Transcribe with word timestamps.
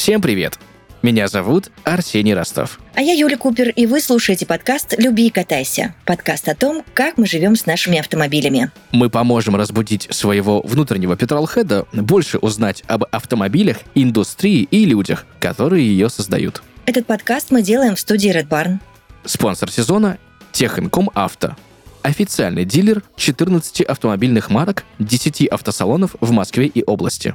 Всем 0.00 0.22
привет! 0.22 0.58
Меня 1.02 1.28
зовут 1.28 1.70
Арсений 1.84 2.32
Ростов. 2.32 2.80
А 2.94 3.02
я 3.02 3.12
Юля 3.12 3.36
Купер, 3.36 3.68
и 3.68 3.84
вы 3.84 4.00
слушаете 4.00 4.46
подкаст 4.46 4.94
«Люби 4.96 5.26
и 5.26 5.30
катайся». 5.30 5.94
Подкаст 6.06 6.48
о 6.48 6.54
том, 6.54 6.82
как 6.94 7.18
мы 7.18 7.26
живем 7.26 7.54
с 7.54 7.66
нашими 7.66 7.98
автомобилями. 7.98 8.70
Мы 8.92 9.10
поможем 9.10 9.56
разбудить 9.56 10.08
своего 10.10 10.62
внутреннего 10.62 11.18
петролхеда, 11.18 11.86
больше 11.92 12.38
узнать 12.38 12.82
об 12.86 13.04
автомобилях, 13.12 13.76
индустрии 13.94 14.62
и 14.62 14.86
людях, 14.86 15.26
которые 15.38 15.86
ее 15.86 16.08
создают. 16.08 16.62
Этот 16.86 17.04
подкаст 17.04 17.50
мы 17.50 17.60
делаем 17.60 17.94
в 17.94 18.00
студии 18.00 18.34
Red 18.34 18.48
Barn. 18.48 18.78
Спонсор 19.26 19.70
сезона– 19.70 20.16
Техинком 20.52 21.10
Авто. 21.12 21.56
Официальный 22.00 22.64
дилер 22.64 23.02
14 23.16 23.82
автомобильных 23.82 24.48
марок, 24.48 24.84
10 24.98 25.46
автосалонов 25.48 26.16
в 26.20 26.30
Москве 26.30 26.68
и 26.68 26.82
области. 26.86 27.34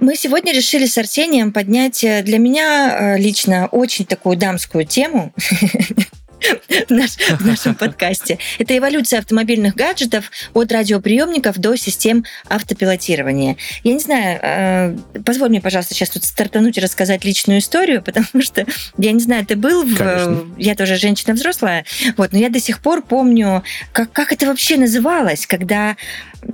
Мы 0.00 0.14
сегодня 0.14 0.52
решили 0.52 0.86
с 0.86 0.96
Арсением 0.96 1.52
поднять 1.52 2.04
э, 2.04 2.22
для 2.22 2.38
меня 2.38 3.16
э, 3.16 3.18
лично 3.18 3.66
очень 3.66 4.04
такую 4.04 4.36
дамскую 4.36 4.84
тему. 4.86 5.32
в, 6.88 6.90
наш, 6.90 7.16
в 7.16 7.44
нашем 7.44 7.74
подкасте. 7.78 8.38
Это 8.58 8.76
эволюция 8.76 9.18
автомобильных 9.18 9.74
гаджетов 9.74 10.30
от 10.54 10.70
радиоприемников 10.70 11.58
до 11.58 11.76
систем 11.76 12.24
автопилотирования. 12.48 13.56
Я 13.84 13.92
не 13.92 13.98
знаю, 13.98 14.38
э, 14.40 15.20
позволь 15.24 15.50
мне, 15.50 15.60
пожалуйста, 15.60 15.94
сейчас 15.94 16.10
тут 16.10 16.24
стартануть 16.24 16.78
и 16.78 16.80
рассказать 16.80 17.24
личную 17.24 17.58
историю, 17.58 18.02
потому 18.04 18.42
что, 18.42 18.66
я 18.98 19.12
не 19.12 19.20
знаю, 19.20 19.44
ты 19.46 19.56
был 19.56 19.84
в... 19.84 19.96
Конечно. 19.96 20.54
Я 20.58 20.74
тоже 20.74 20.96
женщина 20.96 21.34
взрослая, 21.34 21.84
вот, 22.16 22.32
но 22.32 22.38
я 22.38 22.50
до 22.50 22.60
сих 22.60 22.80
пор 22.80 23.02
помню, 23.02 23.62
как, 23.92 24.12
как 24.12 24.32
это 24.32 24.46
вообще 24.46 24.76
называлось, 24.76 25.46
когда 25.46 25.96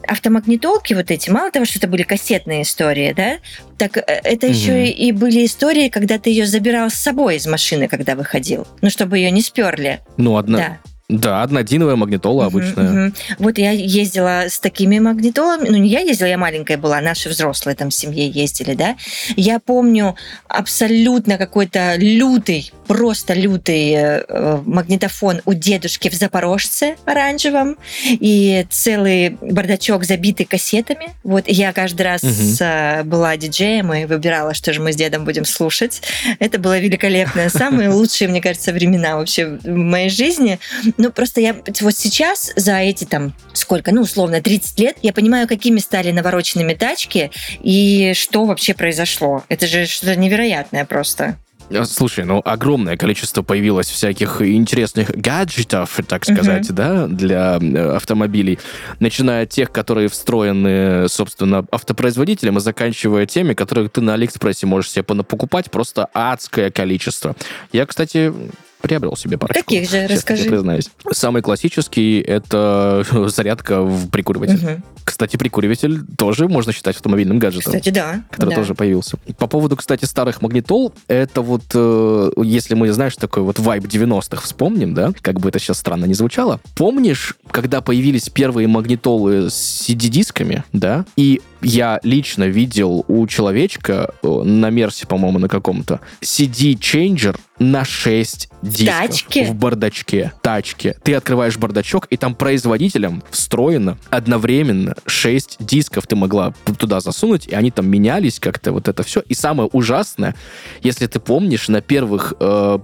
автомагнитолки 0.07 0.95
вот 0.95 1.11
эти, 1.11 1.31
мало 1.31 1.51
того, 1.51 1.65
что 1.65 1.79
это 1.79 1.89
были 1.89 2.03
кассетные 2.03 2.63
истории, 2.63 3.13
да, 3.17 3.39
так 3.79 3.97
э, 3.97 4.03
это 4.07 4.47
угу. 4.47 4.55
еще 4.55 4.89
и 4.89 5.13
были 5.13 5.45
истории, 5.47 5.89
когда 5.89 6.19
ты 6.19 6.31
ее 6.31 6.47
забирал 6.47 6.91
с 6.91 6.95
собой 6.95 7.37
из 7.37 7.47
машины, 7.47 7.89
когда 7.89 8.15
выходил, 8.15 8.67
ну, 8.83 8.91
чтобы 8.91 9.19
ее 9.19 9.31
не 9.31 9.43
сперли. 9.43 10.01
Ну, 10.17 10.37
одна, 10.37 10.59
да. 10.59 10.79
Да, 11.11 11.43
однодиновая 11.43 11.97
магнитола 11.97 12.47
обычная. 12.47 12.85
Uh-huh, 12.85 13.07
uh-huh. 13.09 13.37
Вот 13.39 13.59
я 13.59 13.73
ездила 13.73 14.45
с 14.49 14.59
такими 14.59 14.99
магнитолами. 14.99 15.69
Ну, 15.69 15.77
не 15.77 15.91
я 15.91 16.01
ездила, 16.01 16.29
я 16.29 16.39
маленькая 16.39 16.79
была, 16.79 16.99
наши 17.03 17.29
взрослые 17.29 17.77
там 17.77 17.91
в 17.91 17.95
семье 17.95 18.27
ездили, 18.27 18.75
да. 18.75 18.97
Я 19.37 19.61
помню 19.61 20.17
абсолютно 20.49 21.37
какой-то 21.37 21.97
лютый, 21.97 22.73
просто 22.87 23.35
лютый 23.35 23.93
э, 23.95 24.61
магнитофон 24.65 25.43
у 25.45 25.55
дедушки 25.55 26.09
в 26.09 26.15
Запорожце 26.15 26.97
оранжевом 27.05 27.77
и 28.05 28.67
целый 28.71 29.31
бардачок 29.41 30.05
забитый 30.05 30.47
кассетами. 30.47 31.15
Вот 31.23 31.45
я 31.47 31.73
каждый 31.73 32.03
раз 32.03 32.23
uh-huh. 32.23 33.05
была 33.05 33.37
диджеем 33.37 33.93
и 33.93 34.05
выбирала, 34.05 34.55
что 34.55 34.73
же 34.73 34.81
мы 34.81 34.93
с 34.93 34.97
дедом 34.97 35.25
будем 35.25 35.45
слушать. 35.45 36.03
Это 36.39 36.59
было 36.59 36.79
великолепно. 36.79 37.49
Самые 37.49 37.89
лучшие, 37.91 38.29
мне 38.29 38.41
кажется, 38.41 38.73
времена 38.73 39.17
вообще 39.17 39.47
в 39.47 39.69
моей 39.69 40.11
жизни. 40.11 40.59
Ну, 40.97 41.11
просто 41.11 41.41
я 41.41 41.57
вот 41.81 41.97
сейчас 41.97 42.53
за 42.57 42.79
эти 42.79 43.05
там 43.05 43.35
сколько, 43.53 43.93
ну, 43.93 44.03
условно, 44.03 44.41
30 44.41 44.81
лет, 44.81 44.97
я 45.03 45.13
понимаю, 45.13 45.49
какими 45.49 45.79
стали 45.79 46.11
навороченными 46.11 46.75
тачки 46.75 47.31
и 47.63 48.13
что 48.15 48.45
вообще 48.45 48.75
произошло. 48.75 49.45
Это 49.49 49.67
же 49.67 49.87
что-то 49.87 50.17
невероятное 50.17 50.85
просто. 50.85 51.37
Э, 51.71 51.85
слушай, 51.85 52.25
ну 52.25 52.43
огромное 52.45 52.97
количество 52.97 53.43
появилось 53.43 53.89
всяких 53.89 54.43
интересных 54.43 55.11
гаджетов, 55.11 55.99
так 56.07 56.25
сказать, 56.25 56.71
uh-huh. 56.71 56.73
да, 56.73 57.07
для 57.07 57.59
э, 57.61 57.97
автомобилей, 57.97 58.59
начиная 59.01 59.45
от 59.45 59.51
тех, 59.51 59.71
которые 59.71 60.09
встроены, 60.09 61.09
собственно, 61.09 61.65
автопроизводителем, 61.71 62.59
и 62.59 62.61
заканчивая 62.61 63.27
теми, 63.27 63.55
которые 63.55 63.89
ты 63.89 64.01
на 64.01 64.15
Алиэкспрессе 64.15 64.67
можешь 64.67 64.91
себе 64.91 65.03
покупать, 65.03 65.71
просто 65.71 66.09
адское 66.13 66.71
количество. 66.71 67.35
Я, 67.73 67.87
кстати, 67.87 68.33
приобрел 68.81 69.17
себе 69.17 69.39
парочку. 69.39 69.63
Каких 69.63 69.89
же, 69.89 70.07
расскажи. 70.07 70.45
признаюсь. 70.49 70.91
Самый 71.13 71.43
классический— 71.43 72.21
это 72.27 73.05
зарядка 73.29 73.83
в 73.83 74.11
прикуриватель. 74.11 74.57
Угу. 74.57 74.83
Кстати, 75.05 75.37
прикуриватель 75.37 76.01
тоже 76.17 76.49
можно 76.49 76.73
считать 76.73 76.97
автомобильным 76.97 77.39
гаджетом. 77.39 77.73
Кстати, 77.73 77.91
да. 77.91 78.25
Который 78.31 78.51
да. 78.51 78.57
тоже 78.57 78.75
появился. 78.75 79.17
По 79.39 79.47
поводу, 79.47 79.77
кстати, 79.77 80.05
старых 80.05 80.43
магнитол, 80.43 80.93
это 81.09 81.43
вот, 81.43 81.63
э, 81.75 82.31
если 82.43 82.75
мы, 82.75 82.93
знаешь, 82.93 83.17
такой 83.17 83.43
вот 83.43 83.59
вайб 83.59 83.85
90-х 83.85 84.43
вспомним, 84.43 84.95
да, 84.95 85.13
как 85.21 85.41
бы 85.41 85.49
это 85.49 85.59
сейчас 85.59 85.79
странно 85.79 86.07
не 86.07 86.15
звучало. 86.15 86.61
Помнишь, 86.75 87.37
когда 87.51 87.81
появились 87.81 88.29
первые 88.31 88.69
магнитолы 88.69 89.51
с 89.51 89.89
CD-дисками, 89.89 90.65
да, 90.73 91.05
и 91.17 91.41
я 91.65 92.01
лично 92.03 92.45
видел 92.45 93.05
у 93.09 93.27
человечка 93.27 94.15
э, 94.23 94.29
на 94.29 94.71
Мерсе, 94.71 95.07
по-моему, 95.07 95.39
на 95.39 95.49
каком-то 95.49 96.01
CD-чейнджер 96.21 97.39
на 97.59 97.85
6 97.85 98.49
дисков 98.63 99.09
Тачки? 99.09 99.45
в 99.45 99.55
бардачке. 99.55 100.33
Тачки. 100.43 100.97
Ты 101.03 101.15
открываешь 101.15 101.57
бардачок, 101.57 102.07
и 102.11 102.17
там 102.17 102.35
производителем 102.35 103.23
встроено 103.31 103.99
одновременно 104.11 104.95
6 105.07 105.57
дисков 105.61 106.07
ты 106.07 106.17
могла 106.17 106.53
туда 106.79 107.01
засунуть, 107.01 107.47
и 107.47 107.55
они 107.55 107.71
там 107.71 107.89
менялись 107.89 108.41
как-то, 108.41 108.73
вот 108.73 108.89
это 108.89 109.03
все. 109.03 109.21
И 109.29 109.35
самое 109.35 109.69
ужасное, 109.73 110.35
если 110.83 111.07
ты 111.07 111.21
помнишь, 111.21 111.69
на 111.69 111.81
первых 111.81 112.35
э, 112.39 112.79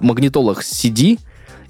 магнитолах 0.00 0.62
CD 0.62 1.18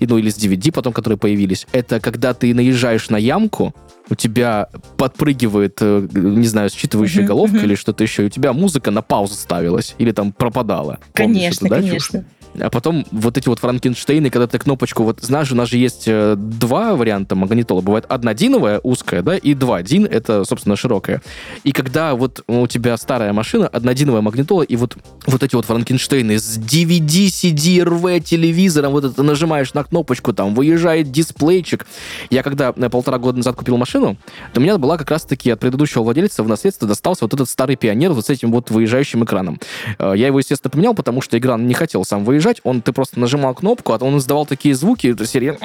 ну 0.01 0.19
или 0.19 0.29
с 0.29 0.37
DVD 0.37 0.73
потом, 0.73 0.93
которые 0.93 1.19
появились, 1.19 1.67
это 1.73 2.01
когда 2.01 2.35
ты 2.35 2.55
наезжаешь 2.55 3.09
на 3.11 3.17
ямку, 3.17 3.75
у 4.09 4.15
тебя 4.15 4.69
подпрыгивает, 4.97 5.79
э, 5.81 6.09
не 6.13 6.47
знаю, 6.47 6.71
считывающая 6.71 7.23
uh-huh, 7.23 7.27
головка 7.27 7.57
uh-huh. 7.57 7.65
или 7.65 7.75
что-то 7.75 8.05
еще, 8.05 8.25
и 8.25 8.27
у 8.27 8.29
тебя 8.31 8.53
музыка 8.53 8.91
на 8.91 9.03
паузу 9.03 9.35
ставилась 9.35 9.95
или 9.99 10.13
там 10.13 10.33
пропадала. 10.33 10.99
Конечно, 11.13 11.67
это, 11.67 11.75
да, 11.75 11.81
конечно. 11.81 12.21
Чушь? 12.21 12.29
А 12.61 12.71
потом 12.71 13.07
вот 13.11 13.37
эти 13.37 13.49
вот 13.49 13.59
франкенштейны, 13.59 14.31
когда 14.31 14.47
ты 14.47 14.59
кнопочку, 14.59 15.03
вот 15.03 15.21
знаешь, 15.21 15.53
у 15.53 15.55
нас 15.55 15.69
же 15.69 15.77
есть 15.77 16.05
э, 16.07 16.35
два 16.37 16.95
варианта 16.95 17.35
магнитола. 17.35 17.81
Бывает 17.81 18.07
одна 18.09 18.35
диновая, 18.35 18.81
узкая, 18.83 19.23
да, 19.23 19.37
и 19.37 19.55
два. 19.55 19.83
Дин— 19.83 20.07
это, 20.11 20.45
собственно, 20.45 20.77
широкая. 20.77 21.23
И 21.65 21.73
когда 21.73 22.15
вот 22.15 22.43
у 22.47 22.67
тебя 22.67 22.97
старая 22.97 23.33
машина, 23.33 23.69
однодиновая 23.69 24.23
магнитола, 24.23 24.63
и 24.63 24.77
вот, 24.77 24.97
вот 25.27 25.43
эти 25.43 25.55
вот 25.55 25.65
франкенштейны 25.67 26.39
с 26.39 26.59
DVD, 26.59 27.27
CD, 27.27 27.83
RV, 27.85 28.21
телевизором, 28.21 28.93
вот 28.93 29.05
это 29.05 29.23
нажимаешь 29.23 29.75
на 29.75 29.85
кнопочку, 29.85 30.33
там 30.33 30.55
выезжает 30.55 31.11
дисплейчик. 31.11 31.87
Я 32.31 32.43
когда 32.43 32.73
на 32.77 32.91
полтора 32.91 33.19
года 33.19 33.39
назад 33.39 33.57
купил 33.57 33.77
машину, 33.77 34.17
то 34.53 34.61
у 34.61 34.63
меня 34.63 34.79
была 34.79 34.97
как 34.97 35.11
раз-таки 35.11 35.51
от 35.51 35.61
предыдущего 35.61 36.03
владельца 36.03 36.43
в 36.43 36.49
наследство 36.49 36.87
достался 36.89 37.25
вот 37.25 37.35
этот 37.35 37.49
старый 37.49 37.77
пионер 37.77 38.13
вот 38.13 38.27
с 38.27 38.31
этим 38.31 38.53
вот 38.53 38.71
выезжающим 38.71 39.25
экраном. 39.25 39.61
Э, 39.99 40.13
я 40.17 40.27
его, 40.29 40.39
естественно, 40.39 40.71
поменял, 40.71 40.95
потому 40.95 41.21
что 41.21 41.39
экран 41.39 41.67
не 41.67 41.75
хотел 41.75 42.05
сам 42.05 42.25
выезжать, 42.25 42.46
нажать, 42.47 42.61
он, 42.65 42.83
ты 42.83 42.93
просто 42.93 43.19
нажимал 43.19 43.55
кнопку, 43.55 43.93
а 43.93 43.99
он 43.99 44.19
издавал 44.19 44.47
такие 44.47 44.75
звуки, 44.75 45.09
это 45.09 45.27
серия 45.27 45.59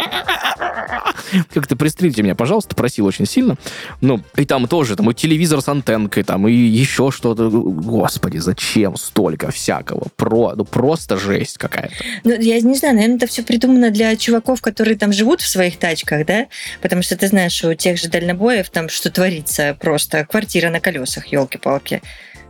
как-то 1.53 1.75
пристрелите 1.75 2.23
меня, 2.23 2.35
пожалуйста, 2.35 2.75
просил 2.75 3.05
очень 3.05 3.25
сильно. 3.25 3.55
Ну, 4.01 4.21
и 4.35 4.45
там 4.45 4.67
тоже, 4.67 4.95
там 4.95 5.09
и 5.11 5.13
телевизор 5.13 5.61
с 5.61 5.69
антенкой, 5.69 6.23
там 6.23 6.45
и 6.47 6.53
еще 6.53 7.09
что-то. 7.09 7.49
Господи, 7.49 8.37
зачем 8.37 8.97
столько 8.97 9.49
всякого? 9.51 10.07
Про, 10.17 10.55
ну, 10.55 10.65
просто 10.65 11.17
жесть 11.17 11.57
какая-то. 11.57 11.93
Ну, 12.25 12.33
я 12.37 12.59
не 12.59 12.75
знаю, 12.75 12.95
наверное, 12.95 13.17
это 13.17 13.27
все 13.27 13.43
придумано 13.43 13.91
для 13.91 14.15
чуваков, 14.17 14.61
которые 14.61 14.97
там 14.97 15.13
живут 15.13 15.41
в 15.41 15.47
своих 15.47 15.77
тачках, 15.77 16.25
да? 16.25 16.47
Потому 16.81 17.01
что 17.01 17.15
ты 17.15 17.27
знаешь, 17.27 17.63
у 17.63 17.73
тех 17.75 17.97
же 17.97 18.09
дальнобоев 18.09 18.69
там 18.69 18.89
что 18.89 19.09
творится 19.09 19.77
просто. 19.79 20.25
Квартира 20.25 20.69
на 20.69 20.79
колесах, 20.79 21.27
елки-палки. 21.27 22.01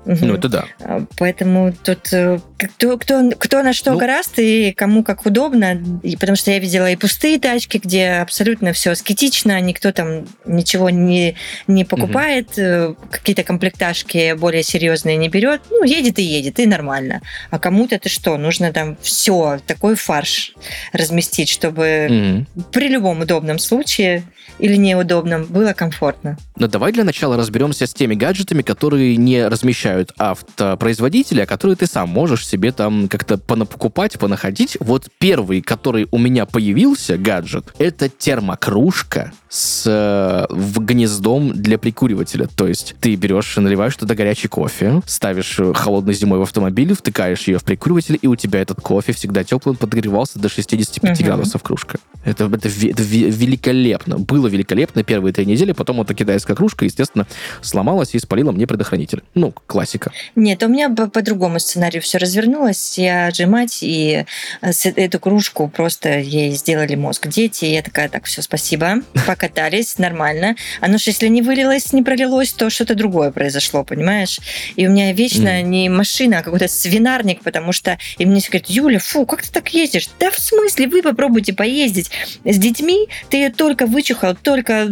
Ну, 0.05 0.35
это 0.35 0.49
да. 0.49 0.65
А, 0.79 1.05
поэтому 1.17 1.73
тут 1.83 2.11
э, 2.11 2.39
кто, 2.57 2.97
кто, 2.97 3.31
кто 3.37 3.61
на 3.61 3.73
что 3.73 3.91
ну, 3.91 3.99
гораст 3.99 4.39
и 4.39 4.73
кому 4.73 5.03
как 5.03 5.25
удобно. 5.25 5.81
И 6.01 6.15
потому 6.17 6.35
что 6.35 6.51
я 6.51 6.59
видела 6.59 6.89
и 6.89 6.95
пустые 6.95 7.39
тачки, 7.39 7.77
где 7.77 8.09
абсолютно 8.13 8.73
все 8.73 8.91
аскетично, 8.91 9.59
никто 9.61 9.91
там 9.91 10.25
ничего 10.45 10.89
не, 10.89 11.35
не 11.67 11.85
покупает, 11.85 12.57
угу. 12.57 12.97
какие-то 13.11 13.43
комплектажки 13.43 14.33
более 14.33 14.63
серьезные 14.63 15.17
не 15.17 15.29
берет. 15.29 15.61
Ну, 15.69 15.83
едет 15.83 16.17
и 16.17 16.23
едет, 16.23 16.59
и 16.59 16.65
нормально. 16.65 17.21
А 17.51 17.59
кому-то 17.59 17.95
это 17.95 18.09
что? 18.09 18.37
Нужно 18.37 18.73
там 18.73 18.97
все, 19.01 19.59
такой 19.67 19.95
фарш 19.95 20.53
разместить, 20.93 21.49
чтобы 21.49 22.45
угу. 22.55 22.63
при 22.71 22.87
любом 22.87 23.21
удобном 23.21 23.59
случае 23.59 24.23
или 24.57 24.75
неудобном 24.75 25.45
было 25.45 25.73
комфортно. 25.73 26.37
Но 26.55 26.67
давай 26.67 26.91
для 26.91 27.03
начала 27.03 27.37
разберемся 27.37 27.87
с 27.87 27.93
теми 27.93 28.15
гаджетами, 28.15 28.61
которые 28.61 29.15
не 29.17 29.47
размещают 29.47 29.90
автопроизводители, 30.17 31.41
а 31.41 31.45
которые 31.45 31.75
ты 31.75 31.87
сам 31.87 32.09
можешь 32.09 32.47
себе 32.47 32.71
там 32.71 33.07
как-то 33.07 33.37
понапокупать, 33.37 34.19
понаходить. 34.19 34.77
Вот 34.79 35.07
первый, 35.19 35.61
который 35.61 36.07
у 36.11 36.17
меня 36.17 36.45
появился, 36.45 37.17
гаджет, 37.17 37.73
это 37.77 38.09
термокружка 38.09 39.31
с 39.51 39.83
э, 39.85 40.45
в 40.49 40.79
гнездом 40.79 41.51
для 41.51 41.77
прикуривателя. 41.77 42.47
То 42.55 42.67
есть 42.67 42.95
ты 43.01 43.15
берешь, 43.15 43.57
наливаешь 43.57 43.95
туда 43.97 44.15
горячий 44.15 44.47
кофе, 44.47 45.01
ставишь 45.05 45.59
э, 45.59 45.73
холодной 45.73 46.13
зимой 46.13 46.39
в 46.39 46.43
автомобиль, 46.43 46.95
втыкаешь 46.95 47.47
ее 47.49 47.59
в 47.59 47.65
прикуриватель, 47.65 48.17
и 48.21 48.27
у 48.27 48.35
тебя 48.37 48.61
этот 48.61 48.79
кофе 48.79 49.11
всегда 49.11 49.43
теплый, 49.43 49.71
он 49.71 49.75
подогревался 49.77 50.39
до 50.39 50.47
65 50.47 51.19
Мгм. 51.19 51.25
градусов 51.27 51.61
кружка. 51.63 51.99
Это, 52.23 52.45
это, 52.45 52.67
это 52.69 52.69
ве- 52.69 53.29
великолепно. 53.29 54.17
Было 54.19 54.47
великолепно 54.47 55.03
первые 55.03 55.33
три 55.33 55.45
недели, 55.45 55.73
потом 55.73 55.99
эта 55.99 56.13
китайская 56.13 56.55
кружка, 56.55 56.85
естественно, 56.85 57.27
сломалась 57.61 58.15
и 58.15 58.19
спалила 58.19 58.53
мне 58.53 58.67
предохранитель. 58.67 59.21
Ну, 59.35 59.53
классика. 59.67 60.13
Нет, 60.35 60.63
у 60.63 60.69
меня 60.69 60.89
по, 60.89 61.07
по 61.09 61.21
другому 61.21 61.59
сценарию 61.59 62.01
все 62.01 62.19
развернулось. 62.19 62.97
Я 62.97 63.31
же 63.31 63.47
мать, 63.47 63.79
и 63.81 64.25
э, 64.61 64.71
эту 64.95 65.19
кружку 65.19 65.67
просто 65.67 66.19
ей 66.19 66.51
сделали 66.51 66.95
мозг 66.95 67.27
дети. 67.27 67.65
И 67.65 67.73
я 67.73 67.81
такая, 67.81 68.07
так, 68.07 68.23
все, 68.25 68.41
спасибо. 68.41 69.01
Покатались, 69.41 69.97
нормально. 69.97 70.55
Оно 70.81 70.99
же, 70.99 71.05
если 71.07 71.27
не 71.27 71.41
вылилось, 71.41 71.93
не 71.93 72.03
пролилось, 72.03 72.53
то 72.53 72.69
что-то 72.69 72.93
другое 72.93 73.31
произошло, 73.31 73.83
понимаешь? 73.83 74.39
И 74.75 74.85
у 74.87 74.91
меня 74.91 75.13
вечно 75.13 75.63
не 75.63 75.89
машина, 75.89 76.39
а 76.39 76.43
какой-то 76.43 76.67
свинарник, 76.67 77.41
потому 77.41 77.71
что... 77.71 77.97
И 78.19 78.25
мне 78.27 78.39
говорят, 78.47 78.69
Юля, 78.69 78.99
фу, 78.99 79.25
как 79.25 79.41
ты 79.41 79.51
так 79.51 79.73
ездишь? 79.73 80.09
Да 80.19 80.29
в 80.29 80.37
смысле, 80.37 80.87
вы 80.87 81.01
попробуйте 81.01 81.53
поездить 81.53 82.11
с 82.45 82.57
детьми. 82.57 83.09
Ты 83.29 83.49
только 83.49 83.87
вычухал, 83.87 84.35
только 84.35 84.87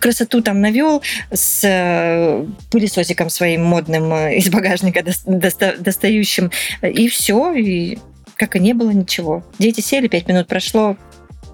красоту 0.00 0.42
там 0.42 0.60
навел 0.60 1.00
с 1.32 1.60
э, 1.64 2.44
пылесосиком 2.70 3.30
своим 3.30 3.64
модным 3.64 4.12
э, 4.12 4.36
из 4.36 4.50
багажника 4.50 5.00
дос- 5.00 5.24
доста- 5.24 5.76
достающим. 5.78 6.50
И 6.82 7.08
все, 7.08 7.54
и 7.54 7.98
как 8.36 8.56
и 8.56 8.60
не 8.60 8.74
было 8.74 8.90
ничего. 8.90 9.42
Дети 9.58 9.80
сели, 9.80 10.08
пять 10.08 10.28
минут 10.28 10.46
прошло, 10.46 10.98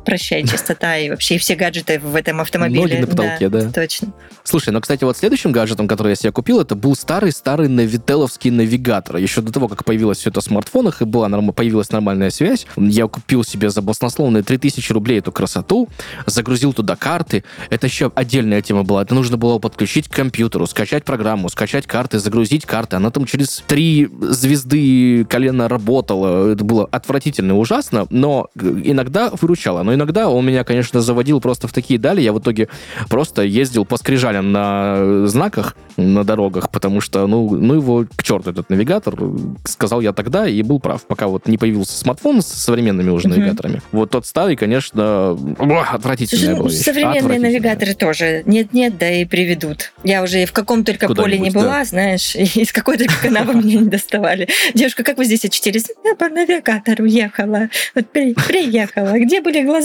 прощай, 0.04 0.46
чистота 0.46 0.96
и 0.96 1.10
вообще 1.10 1.38
все 1.38 1.54
гаджеты 1.54 1.98
в 1.98 2.14
этом 2.16 2.40
автомобиле. 2.40 2.82
Ноги 2.82 2.96
на 2.96 3.06
потолке, 3.06 3.48
да. 3.48 3.70
Точно. 3.70 4.12
Слушай, 4.44 4.70
ну, 4.70 4.80
кстати, 4.80 5.04
вот 5.04 5.16
следующим 5.16 5.52
гаджетом, 5.52 5.86
который 5.86 6.10
я 6.10 6.14
себе 6.16 6.32
купил, 6.32 6.60
это 6.60 6.74
был 6.74 6.94
старый-старый 6.96 7.68
навителовский 7.68 8.50
навигатор. 8.50 9.16
Еще 9.16 9.40
до 9.42 9.52
того, 9.52 9.68
как 9.68 9.84
появилось 9.84 10.18
все 10.18 10.30
это 10.30 10.40
в 10.40 10.44
смартфонах 10.44 11.02
и 11.02 11.04
была 11.04 11.28
норм- 11.28 11.52
появилась 11.52 11.90
нормальная 11.90 12.30
связь, 12.30 12.66
я 12.76 13.06
купил 13.06 13.44
себе 13.44 13.70
за 13.70 13.82
баснословные 13.82 14.42
3000 14.42 14.92
рублей 14.92 15.18
эту 15.18 15.32
красоту, 15.32 15.88
загрузил 16.26 16.72
туда 16.72 16.96
карты. 16.96 17.44
Это 17.68 17.86
еще 17.86 18.10
отдельная 18.14 18.62
тема 18.62 18.82
была. 18.82 19.02
Это 19.02 19.14
нужно 19.14 19.36
было 19.36 19.58
подключить 19.58 20.08
к 20.08 20.12
компьютеру, 20.14 20.66
скачать 20.66 21.04
программу, 21.04 21.48
скачать 21.48 21.86
карты, 21.86 22.18
загрузить 22.18 22.66
карты. 22.66 22.96
Она 22.96 23.10
там 23.10 23.26
через 23.26 23.62
три 23.66 24.08
звезды 24.20 25.24
колено 25.24 25.68
работала. 25.68 26.50
Это 26.52 26.64
было 26.64 26.88
отвратительно 26.90 27.52
и 27.52 27.54
ужасно, 27.54 28.06
но 28.10 28.48
иногда 28.56 29.30
выручало. 29.40 29.80
Но 29.90 29.94
иногда 29.94 30.28
он 30.28 30.46
меня, 30.46 30.62
конечно, 30.62 31.00
заводил 31.00 31.40
просто 31.40 31.66
в 31.66 31.72
такие 31.72 31.98
дали. 31.98 32.20
Я 32.20 32.32
в 32.32 32.38
итоге 32.38 32.68
просто 33.08 33.42
ездил 33.42 33.84
по 33.84 33.96
скрижалям 33.96 34.52
на 34.52 35.26
знаках 35.26 35.74
на 35.96 36.22
дорогах, 36.22 36.70
потому 36.70 37.00
что, 37.00 37.26
ну, 37.26 37.56
ну 37.56 37.74
его 37.74 38.06
к 38.14 38.22
черту 38.22 38.50
этот 38.52 38.70
навигатор, 38.70 39.16
сказал 39.64 40.00
я 40.00 40.12
тогда 40.12 40.46
и 40.48 40.62
был 40.62 40.78
прав, 40.78 41.04
пока 41.06 41.26
вот 41.26 41.48
не 41.48 41.58
появился 41.58 41.98
смартфон 41.98 42.40
с 42.40 42.46
современными 42.46 43.10
уже 43.10 43.26
Мгм. 43.28 43.38
навигаторами. 43.40 43.82
Вот 43.90 44.10
тот 44.10 44.26
старый, 44.26 44.54
конечно, 44.54 45.36
Слушай, 45.36 46.54
ну, 46.54 46.68
вещь. 46.68 46.78
современные 46.78 47.40
навигаторы 47.40 47.94
тоже 47.94 48.44
нет-нет, 48.46 48.96
да 48.96 49.10
и 49.10 49.24
приведут. 49.24 49.92
Я 50.04 50.22
уже 50.22 50.46
в 50.46 50.52
каком 50.52 50.84
только 50.84 51.12
поле 51.12 51.36
не 51.38 51.50
была, 51.50 51.84
знаешь, 51.84 52.36
и 52.36 52.44
из 52.60 52.72
какой 52.72 52.96
только 52.96 53.14
канавы 53.22 53.54
меня 53.56 53.80
не 53.80 53.88
доставали. 53.88 54.48
Девушка, 54.74 55.02
как 55.02 55.18
вы 55.18 55.24
здесь 55.24 55.44
очутились? 55.44 55.86
Я 56.04 56.14
по 56.14 56.28
навигатору 56.28 57.04
ехала. 57.06 57.68
Вот 57.96 58.06
при- 58.10 58.34
приехала. 58.34 59.18
Где 59.18 59.40
были 59.40 59.64
глаза? 59.64 59.79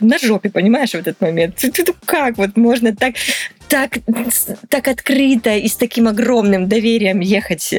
На 0.00 0.18
жопе, 0.18 0.50
понимаешь, 0.50 0.90
в 0.90 0.94
этот 0.94 1.20
момент. 1.20 1.64
Как 2.06 2.36
вот 2.38 2.56
можно 2.56 2.94
так 2.94 3.14
так, 3.70 3.98
так 4.68 4.88
открыто 4.88 5.56
и 5.56 5.68
с 5.68 5.76
таким 5.76 6.08
огромным 6.08 6.68
доверием 6.68 7.20
ехать 7.20 7.72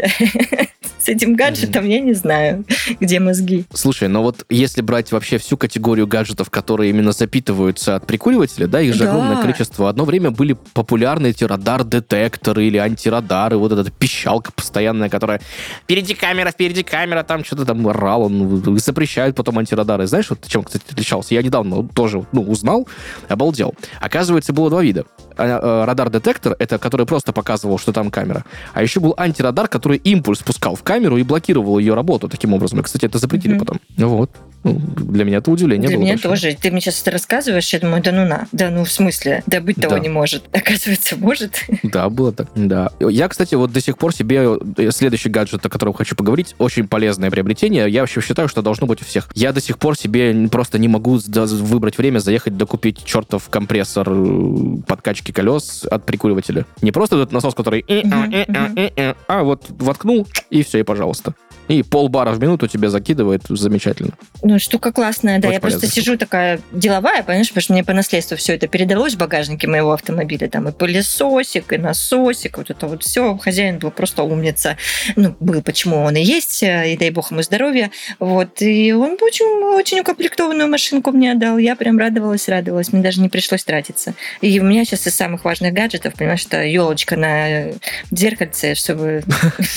с 0.99 1.09
этим 1.09 1.35
гаджетом, 1.35 1.87
я 1.87 1.99
не 1.99 2.13
знаю, 2.13 2.63
где 2.99 3.19
мозги. 3.19 3.65
Слушай, 3.73 4.07
но 4.07 4.23
вот 4.23 4.45
если 4.49 4.81
брать 4.81 5.11
вообще 5.11 5.37
всю 5.37 5.57
категорию 5.57 6.07
гаджетов, 6.07 6.49
которые 6.49 6.91
именно 6.91 7.11
запитываются 7.11 7.95
от 7.95 8.07
прикуривателя, 8.07 8.67
да, 8.67 8.79
их 8.81 8.93
же 8.93 9.03
Да. 9.03 9.11
огромное 9.11 9.41
количество. 9.41 9.89
Одно 9.89 10.05
время 10.05 10.31
были 10.31 10.55
популярны 10.73 11.27
эти 11.27 11.43
радар-детекторы 11.43 12.65
или 12.65 12.77
антирадары, 12.77 13.57
вот 13.57 13.73
эта 13.73 13.91
пищалка 13.91 14.51
постоянная, 14.53 15.09
которая 15.09 15.41
впереди 15.83 16.13
камера, 16.13 16.51
впереди 16.51 16.83
камера, 16.83 17.23
там 17.23 17.43
что-то 17.43 17.65
там 17.65 17.85
орал, 17.87 18.23
он 18.23 18.79
запрещают 18.79 19.35
потом 19.35 19.59
антирадары. 19.59 20.07
Знаешь, 20.07 20.29
вот 20.29 20.47
чем, 20.47 20.63
кстати, 20.63 20.83
отличался? 20.89 21.33
Я 21.33 21.41
недавно 21.41 21.87
тоже 21.89 22.25
ну, 22.31 22.43
узнал, 22.43 22.87
обалдел. 23.27 23.73
Оказывается, 23.99 24.53
было 24.53 24.69
два 24.69 24.81
вида. 24.81 25.05
А, 25.37 25.81
э, 25.81 25.85
Радар-детектор, 25.85 26.55
это 26.59 26.77
который 26.77 27.05
просто 27.05 27.33
показывал, 27.33 27.77
что 27.79 27.91
там 27.93 28.11
камера. 28.11 28.43
А 28.73 28.81
еще 28.81 28.99
был 28.99 29.13
антирадар, 29.17 29.67
который 29.67 29.97
импульс 29.97 30.39
пускал 30.39 30.75
в 30.75 30.83
камеру 30.83 31.17
и 31.17 31.23
блокировал 31.23 31.79
ее 31.79 31.93
работу 31.93 32.27
таким 32.29 32.53
образом. 32.53 32.79
И, 32.79 32.83
кстати, 32.83 33.05
это 33.05 33.17
запретили 33.17 33.53
Мгм. 33.53 33.59
потом. 33.59 33.79
Вот. 33.97 34.31
Ну, 34.63 34.79
для 34.97 35.23
меня 35.25 35.37
это 35.37 35.49
удивление 35.49 35.87
Для 35.87 35.97
было 35.97 36.03
меня 36.05 36.13
большое. 36.13 36.35
тоже. 36.53 36.57
Ты 36.61 36.71
мне 36.71 36.81
сейчас 36.81 37.01
это 37.01 37.11
рассказываешь, 37.11 37.71
я 37.73 37.79
думаю, 37.79 38.01
да 38.03 38.11
ну 38.11 38.25
на. 38.27 38.47
Да 38.51 38.69
ну 38.69 38.83
в 38.85 38.91
смысле? 38.91 39.43
Да 39.47 39.59
быть 39.59 39.77
того 39.77 39.95
Да. 39.95 39.99
не 39.99 40.09
может. 40.09 40.43
Оказывается, 40.55 41.17
может. 41.17 41.63
Да, 41.83 42.09
было 42.09 42.31
так. 42.31 42.47
Да. 42.55 42.91
Я, 42.99 43.27
кстати, 43.27 43.55
вот 43.55 43.71
до 43.71 43.81
сих 43.81 43.97
пор 43.97 44.13
себе 44.13 44.57
э, 44.77 44.91
следующий 44.91 45.29
гаджет, 45.29 45.65
о 45.65 45.69
котором 45.69 45.93
хочу 45.93 46.15
поговорить, 46.15 46.55
очень 46.59 46.87
полезное 46.87 47.31
приобретение. 47.31 47.89
Я 47.89 48.01
вообще 48.01 48.21
считаю, 48.21 48.47
что 48.47 48.61
должно 48.61 48.87
быть 48.87 49.01
у 49.01 49.05
всех. 49.05 49.27
Я 49.33 49.51
до 49.51 49.61
сих 49.61 49.77
пор 49.79 49.97
себе 49.97 50.47
просто 50.49 50.77
не 50.77 50.87
могу 50.87 51.19
выбрать 51.25 51.97
время 51.97 52.19
заехать 52.19 52.55
докупить 52.55 53.03
чертов 53.03 53.49
компрессор 53.49 54.07
э, 54.11 54.77
подкачки 54.87 55.31
колес 55.31 55.85
от 55.89 56.05
прикуривателя. 56.05 56.65
Не 56.81 56.91
просто 56.91 57.15
этот 57.17 57.31
насос, 57.31 57.55
который... 57.55 57.83
э, 57.87 59.13
А 59.27 59.43
вот 59.43 59.65
воткнул, 59.69 60.27
и 60.49 60.63
все, 60.63 60.79
и 60.79 60.83
пожалуйста. 60.83 61.33
И 61.71 61.83
полбара 61.83 62.31
в 62.31 62.39
минуту 62.41 62.67
тебе 62.67 62.89
закидывает 62.89 63.43
замечательно. 63.47 64.11
Ну, 64.43 64.59
штука 64.59 64.91
классная, 64.91 65.39
да. 65.39 65.47
Очень 65.47 65.53
я 65.53 65.59
просто 65.61 65.79
полезная 65.79 66.03
сижу 66.03 66.17
такая 66.17 66.59
деловая, 66.73 67.23
понимаешь, 67.23 67.47
потому 67.47 67.61
что 67.61 67.73
мне 67.73 67.85
по 67.85 67.93
наследству 67.93 68.35
все 68.35 68.55
это 68.55 68.67
передалось 68.67 69.13
в 69.13 69.17
багажнике 69.17 69.67
моего 69.67 69.93
автомобиля. 69.93 70.49
Там 70.49 70.67
и 70.67 70.73
пылесосик, 70.73 71.71
и 71.71 71.77
насосик, 71.77 72.57
вот 72.57 72.69
это 72.71 72.87
вот 72.87 73.03
все. 73.03 73.37
Хозяин 73.37 73.79
был 73.79 73.89
просто 73.91 74.23
умница. 74.23 74.75
Ну, 75.15 75.33
был, 75.39 75.61
почему 75.61 76.01
он 76.01 76.17
и 76.17 76.21
есть, 76.21 76.61
э, 76.61 76.91
и 76.91 76.97
дай 76.97 77.09
бог 77.09 77.31
ему 77.31 77.41
здоровья. 77.41 77.89
Вот. 78.19 78.61
И 78.61 78.91
он 78.91 79.17
очень, 79.21 79.63
очень 79.73 80.01
укомплектованную 80.01 80.67
машинку 80.67 81.11
мне 81.11 81.31
отдал. 81.31 81.57
Я 81.57 81.77
прям 81.77 81.97
радовалась, 81.97 82.49
радовалась. 82.49 82.91
Мне 82.91 83.01
даже 83.01 83.21
не 83.21 83.29
пришлось 83.29 83.63
тратиться. 83.63 84.13
И 84.41 84.59
у 84.59 84.63
меня 84.63 84.83
сейчас 84.83 85.07
из 85.07 85.15
самых 85.15 85.45
важных 85.45 85.71
гаджетов, 85.71 86.15
понимаешь, 86.15 86.45
это 86.45 86.63
елочка 86.65 87.15
на 87.15 87.71
зеркальце, 88.11 88.75
чтобы... 88.75 89.23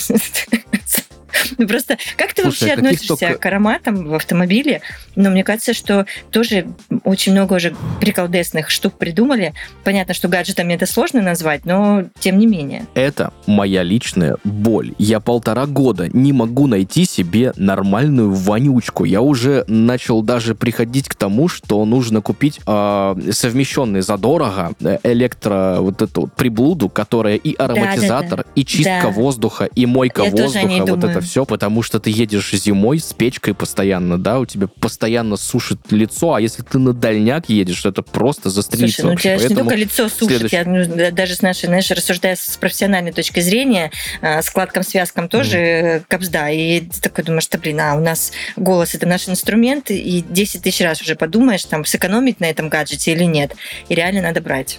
Ну, 1.59 1.67
Просто 1.69 1.99
как 2.17 2.35
ты 2.35 2.43
Слушай, 2.43 2.69
вообще 2.69 2.75
а 2.75 2.79
относишься 2.79 3.17
только- 3.17 3.39
к 3.39 3.47
ароматам 3.47 4.09
в 4.09 4.15
автомобиле? 4.15 4.81
Но 5.17 5.31
мне 5.31 5.45
кажется, 5.45 5.75
что 5.75 6.07
тоже 6.31 6.67
очень 7.05 7.33
много 7.33 7.55
уже 7.55 7.75
приколдесных 8.01 8.71
штук 8.71 8.95
придумали. 8.99 9.55
Понятно, 9.85 10.15
что 10.15 10.29
гаджетами 10.29 10.75
это 10.75 10.87
сложно 10.87 11.23
назвать, 11.23 11.65
но 11.65 12.05
тем 12.19 12.39
не 12.39 12.47
менее. 12.47 12.87
Это 12.95 13.33
моя 13.47 13.83
личная 13.83 14.37
боль. 14.45 14.93
Я 14.99 15.21
полтора 15.21 15.67
года 15.67 16.09
не 16.13 16.33
могу 16.33 16.67
найти 16.67 17.05
себе 17.05 17.53
нормальную 17.57 18.33
вонючку. 18.33 19.05
Я 19.05 19.21
уже 19.21 19.65
начал 19.69 20.23
даже 20.23 20.55
приходить 20.55 21.09
к 21.09 21.15
тому, 21.15 21.49
что 21.49 21.85
нужно 21.85 22.21
купить 22.21 22.61
э, 22.67 23.15
совмещенный 23.33 24.01
задорого 24.03 24.73
э, 24.81 24.99
электро 25.05 25.79
вот 25.81 26.03
эту 26.03 26.23
вот 26.23 26.33
приблуду, 26.35 26.89
которая 26.89 27.37
и 27.37 27.55
ароматизатор, 27.55 28.45
и 28.55 28.65
чистка 28.65 29.03
Да. 29.05 29.09
воздуха, 29.11 29.65
и 29.65 29.87
мойка 29.87 30.23
Я 30.25 30.31
воздуха, 30.31 30.67
вот 30.67 30.87
думаю. 30.87 31.11
это 31.11 31.21
все, 31.25 31.45
потому 31.45 31.83
что 31.83 31.99
ты 32.01 32.11
едешь 32.11 32.53
зимой 32.53 32.99
с 33.01 33.13
печкой 33.13 33.55
постоянно, 33.55 34.19
да, 34.19 34.39
у 34.39 34.47
тебя 34.47 34.67
постоянно 34.69 35.37
сушит 35.37 35.81
лицо, 35.91 36.35
а 36.35 36.41
если 36.41 36.63
ты 36.63 36.79
на 36.79 36.93
дальняк 36.93 37.49
едешь, 37.49 37.85
это 37.85 38.03
просто 38.03 38.51
застрелиться 38.51 39.03
Слушай, 39.03 39.05
ну 39.05 39.09
у 39.09 39.13
вообще. 39.15 39.23
тебя 39.29 39.39
же 39.39 39.43
не 39.43 39.49
Поэтому- 39.49 39.71
только 39.71 39.81
лицо 39.81 40.09
сушит, 40.09 40.27
следующий. 40.29 40.57
я, 40.57 40.65
ну, 40.65 40.87
да- 40.97 41.11
даже 41.11 41.35
с 41.35 41.43
нашей, 41.43 41.67
знаешь, 41.67 41.91
рассуждая 41.91 42.37
с 42.37 42.57
профессиональной 42.57 43.13
точки 43.13 43.41
зрения, 43.41 43.91
а, 44.21 44.43
складкам, 44.43 44.83
связкам 44.83 45.29
тоже 45.29 45.59
э, 45.59 46.01
капсда. 46.09 46.51
И 46.51 46.81
ты 46.81 47.01
такой 47.01 47.25
думаешь, 47.25 47.45
что, 47.45 47.59
блин, 47.59 47.81
а 47.81 47.95
у 47.97 48.01
нас 48.01 48.33
голос 48.57 48.95
это 48.95 49.07
наш 49.07 49.29
инструмент, 49.29 49.91
и 49.91 50.25
10 50.29 50.63
тысяч 50.63 50.81
раз 50.83 51.01
уже 51.03 51.17
подумаешь, 51.17 51.65
там, 51.65 51.85
сэкономить 51.85 52.41
на 52.41 52.45
этом 52.47 52.69
гаджете 52.69 53.13
или 53.13 53.25
нет. 53.25 53.55
И 53.89 53.95
реально 53.95 54.23
надо 54.23 54.41
брать. 54.41 54.79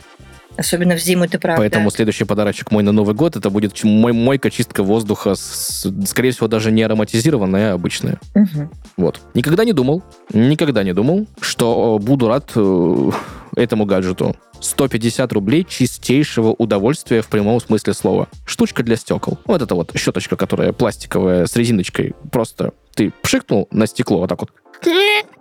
Особенно 0.57 0.95
в 0.95 1.00
зиму, 1.00 1.27
ты 1.27 1.38
прав. 1.39 1.57
Поэтому 1.57 1.89
да. 1.89 1.95
следующий 1.95 2.24
подарочек 2.24 2.71
мой 2.71 2.83
на 2.83 2.91
Новый 2.91 3.15
год 3.15 3.35
это 3.35 3.50
будет 3.50 3.83
мой 3.83 4.13
мойка, 4.13 4.50
чистка 4.50 4.83
воздуха, 4.83 5.35
с- 5.35 5.91
скорее 6.05 6.31
всего, 6.31 6.47
даже 6.47 6.71
не 6.71 6.83
ароматизированная, 6.83 7.71
а 7.71 7.74
обычная. 7.75 8.19
Мгм. 8.33 8.71
Вот. 8.97 9.21
Никогда 9.33 9.65
не 9.65 9.74
думал, 9.74 10.03
никогда 10.33 10.83
не 10.83 10.93
думал, 10.93 11.27
что 11.41 12.00
э, 12.00 12.03
буду 12.03 12.27
рад 12.27 12.51
э, 12.55 13.12
этому 13.55 13.85
гаджету. 13.85 14.35
150 14.62 15.31
рублей 15.33 15.65
чистейшего 15.67 16.50
удовольствия 16.50 17.21
в 17.21 17.27
прямом 17.27 17.59
смысле 17.59 17.93
слова. 17.93 18.27
Штучка 18.45 18.83
для 18.83 18.95
стекол. 18.95 19.38
Вот 19.45 19.62
это 19.62 19.75
вот 19.75 19.91
щеточка, 19.95 20.35
которая 20.38 20.71
пластиковая 20.71 21.45
с 21.45 21.55
резиночкой. 21.55 22.13
Просто 22.31 22.71
ты 22.95 23.12
пшикнул 23.21 23.67
на 23.71 23.85
стекло 23.88 24.19
вот 24.19 24.29
так 24.29 24.39
вот. 24.39 24.51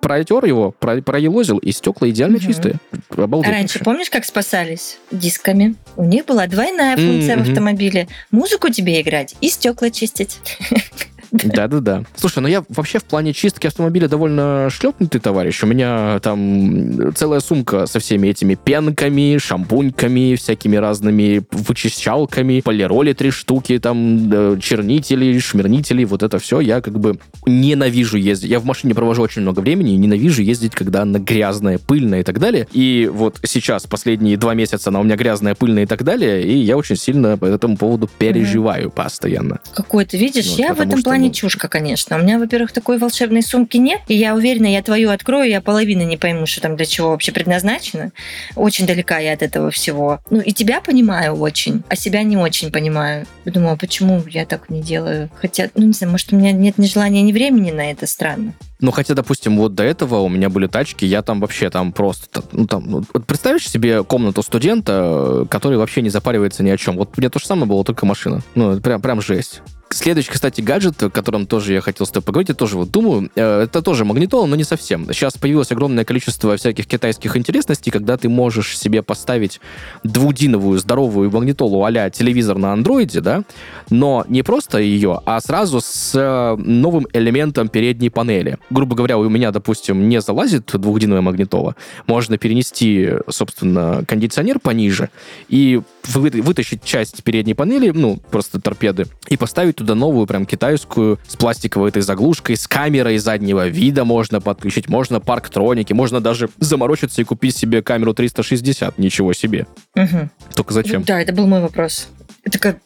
Протер 0.05 0.45
его, 0.45 0.71
про, 0.71 1.01
проелозил, 1.01 1.59
и 1.59 1.73
стекла 1.73 2.11
идеально 2.11 2.37
угу. 2.37 2.45
чистые. 2.45 2.77
Обалдеть. 3.11 3.51
Раньше 3.51 3.79
помнишь, 3.79 4.11
как 4.11 4.25
спасались? 4.25 4.99
Дисками. 5.11 5.77
У 5.97 6.05
них 6.05 6.27
была 6.27 6.47
двойная 6.47 6.97
функция 6.97 7.37
mm-hmm. 7.37 7.45
в 7.45 7.49
автомобиле. 7.49 8.09
Музыку 8.31 8.69
тебе 8.69 9.01
играть 9.01 9.35
и 9.41 9.49
стекла 9.49 9.91
чистить. 9.91 10.41
Да-да-да. 11.43 12.05
Слушай, 12.17 12.41
ну 12.41 12.49
я 12.49 12.65
вообще 12.69 12.99
в 12.99 13.05
плане 13.05 13.33
чистки 13.33 13.67
автомобиля 13.67 14.09
довольно 14.09 14.69
шлепнутый 14.71 15.21
товарищ. 15.21 15.63
У 15.63 15.67
меня 15.67 16.19
там 16.21 17.15
целая 17.15 17.41
сумка 17.41 17.87
со 17.87 17.99
всеми 17.99 18.29
этими 18.29 18.55
пенками, 18.55 19.39
шампуньками, 19.39 20.37
всякими 20.37 20.77
разными 20.77 21.43
вычищалками, 21.51 22.61
полироли 22.61 23.13
три 23.13 23.31
штуки, 23.31 23.79
там 23.79 24.61
чернители, 24.61 25.39
шмернители, 25.39 26.05
вот 26.05 26.23
это 26.23 26.39
все. 26.39 26.61
Я 26.61 26.81
как 26.81 26.99
бы 26.99 27.19
ненавижу 27.47 28.17
ездить. 28.17 28.51
Я 28.51 28.61
в 28.61 28.65
машине 28.65 28.95
провожу 28.95 29.23
очень 29.23 29.43
много 29.43 29.61
времени 29.61 29.95
и 29.95 29.97
ненавижу 29.97 30.43
ездить, 30.43 30.75
когда 30.75 31.03
она 31.03 31.19
грязная, 31.19 31.79
пыльная 31.79 32.21
и 32.21 32.23
так 32.23 32.39
далее. 32.39 32.67
И 32.73 33.11
вот 33.13 33.41
сейчас, 33.43 33.87
последние 33.87 34.37
два 34.37 34.55
месяца, 34.55 34.91
она 34.91 35.01
у 35.01 35.03
меня 35.03 35.17
грязная, 35.17 35.55
пыльная 35.55 35.85
и 35.85 35.87
так 35.87 36.05
далее, 36.05 36.45
и 36.45 36.57
я 36.57 36.77
очень 36.77 36.97
сильно 36.97 37.37
по 37.37 37.47
этому 37.47 37.77
поводу 37.77 38.09
переживаю 38.19 38.89
mm-hmm. 38.89 38.93
постоянно. 38.93 39.61
Какой 39.75 40.05
ты 40.05 40.19
видишь, 40.19 40.47
ну, 40.53 40.65
я 40.65 40.75
в 40.75 40.81
этом 40.81 41.03
плане 41.03 41.24
не 41.25 41.33
чушка, 41.33 41.69
конечно. 41.69 42.17
У 42.17 42.21
меня, 42.21 42.39
во-первых, 42.39 42.73
такой 42.73 42.99
волшебной 42.99 43.43
сумки 43.43 43.77
нет, 43.77 44.01
и 44.09 44.15
я 44.15 44.35
уверена, 44.35 44.67
я 44.67 44.83
твою 44.83 45.11
открою, 45.11 45.49
я 45.49 45.61
половины 45.61 46.03
не 46.03 46.17
пойму, 46.17 46.47
что 46.47 46.61
там 46.61 46.77
для 46.77 46.87
чего 46.87 47.11
вообще 47.11 47.33
предназначено. 47.33 48.13
Очень 48.57 48.87
далека 48.87 49.19
я 49.19 49.33
от 49.33 49.43
этого 49.43 49.71
всего. 49.71 50.21
Ну, 50.31 50.41
и 50.41 50.53
тебя 50.53 50.81
понимаю 50.81 51.35
очень, 51.35 51.83
а 51.89 51.97
себя 51.97 52.23
не 52.23 52.37
очень 52.37 52.71
понимаю. 52.71 53.27
Думаю, 53.45 53.75
а 53.75 53.77
почему 53.77 54.23
я 54.29 54.45
так 54.45 54.69
не 54.71 54.83
делаю? 54.83 55.31
Хотя, 55.41 55.71
ну, 55.75 55.87
не 55.87 55.93
знаю, 55.93 56.11
может, 56.13 56.33
у 56.33 56.37
меня 56.37 56.53
нет 56.53 56.79
ни 56.79 56.87
желания, 56.87 57.23
ни 57.23 57.33
времени 57.33 57.71
на 57.71 57.91
это, 57.91 58.07
странно. 58.07 58.53
Ну, 58.81 58.91
хотя, 58.91 59.15
допустим, 59.15 59.57
вот 59.57 59.75
до 59.75 59.83
этого 59.83 60.19
у 60.19 60.29
меня 60.29 60.51
были 60.51 60.67
тачки, 60.67 61.07
я 61.07 61.23
там 61.23 61.41
вообще 61.41 61.71
там 61.71 61.93
просто... 61.93 62.43
Ну, 62.53 62.67
там, 62.67 62.85
ну, 62.87 63.03
представишь 63.03 63.69
себе 63.69 64.05
комнату 64.05 64.43
студента, 64.43 65.47
который 65.51 65.79
вообще 65.79 66.03
не 66.03 66.11
запаривается 66.11 66.63
ни 66.63 66.69
о 66.69 66.77
чем? 66.77 66.97
Вот 66.97 67.13
у 67.17 67.21
меня 67.21 67.31
то 67.31 67.39
же 67.39 67.47
самое 67.47 67.67
было, 67.67 67.83
только 67.83 68.05
машина. 68.05 68.43
Ну, 68.55 68.79
прям, 68.81 69.01
прям 69.01 69.23
жесть. 69.23 69.63
Следующий, 69.91 70.31
кстати, 70.31 70.61
гаджет, 70.61 71.01
о 71.03 71.11
котором 71.11 71.47
тоже 71.47 71.73
я 71.73 71.81
хотел 71.81 72.07
с 72.07 72.11
тобой 72.11 72.25
поговорить, 72.25 72.49
я 72.49 72.55
тоже 72.55 72.77
вот 72.77 72.91
думаю, 72.91 73.31
э, 73.37 73.63
это 73.63 73.81
тоже 73.81 74.05
магнитола, 74.05 74.47
но 74.47 74.57
не 74.57 74.65
совсем. 74.65 75.07
Сейчас 75.13 75.35
появилось 75.35 75.71
огромное 75.71 76.05
количество 76.05 76.57
всяких 76.57 76.87
китайских 76.87 77.37
интересностей, 77.37 77.93
когда 77.93 78.17
ты 78.17 78.29
можешь 78.29 78.77
себе 78.77 79.03
поставить 79.03 79.61
двудиновую 80.03 80.79
здоровую 80.79 81.31
магнитолу 81.31 81.85
а 81.85 82.11
телевизор 82.11 82.59
на 82.59 82.73
андроиде, 82.73 83.21
да, 83.21 83.45
но 83.89 84.25
не 84.29 84.43
просто 84.43 84.79
ее, 84.79 85.21
а 85.27 85.41
сразу 85.41 85.81
с 85.81 86.13
э, 86.15 86.57
новым 86.57 87.07
элементом 87.13 87.69
передней 87.69 88.11
панели. 88.11 88.59
Грубо 88.71 88.97
говоря, 88.97 89.17
у 89.19 89.29
меня, 89.29 89.53
допустим, 89.53 90.09
не 90.09 90.21
залазит 90.21 90.71
двухдиновая 90.73 91.23
магнитола, 91.23 91.77
можно 92.07 92.37
перенести, 92.37 93.11
собственно, 93.29 94.05
кондиционер 94.07 94.59
пониже 94.59 95.11
и 95.49 95.81
вытащить 96.05 96.83
часть 96.85 97.23
передней 97.23 97.55
панели, 97.55 97.91
ну, 97.91 98.19
просто 98.31 98.61
торпеды, 98.61 99.07
и 99.29 99.37
поставить 99.37 99.74
туда 99.77 99.95
новую, 99.95 100.27
прям 100.27 100.47
китайскую, 100.47 101.19
с 101.27 101.37
пластиковой 101.37 101.91
этой 101.91 102.03
заглушкой, 102.03 102.57
с 102.57 102.67
камерой 102.67 103.19
заднего 103.19 103.69
вида 103.69 104.05
можно 104.05 104.41
подключить, 104.41 104.89
можно 104.89 105.21
парктроники, 105.21 105.93
можно 105.93 106.21
даже 106.21 106.49
заморочиться 106.59 107.21
и 107.21 107.25
купить 107.25 107.57
себе 107.57 107.83
камеру 107.83 108.15
360, 108.15 108.99
ничего 108.99 109.33
себе. 109.33 109.67
Угу. 109.97 110.31
Только 110.55 110.75
зачем? 110.75 111.03
Да, 111.03 111.21
это 111.21 111.33
был 111.33 111.47
мой 111.47 111.61
вопрос. 111.61 112.09
Это 112.45 112.59
как 112.59 112.79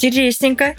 Интересненько. 0.00 0.74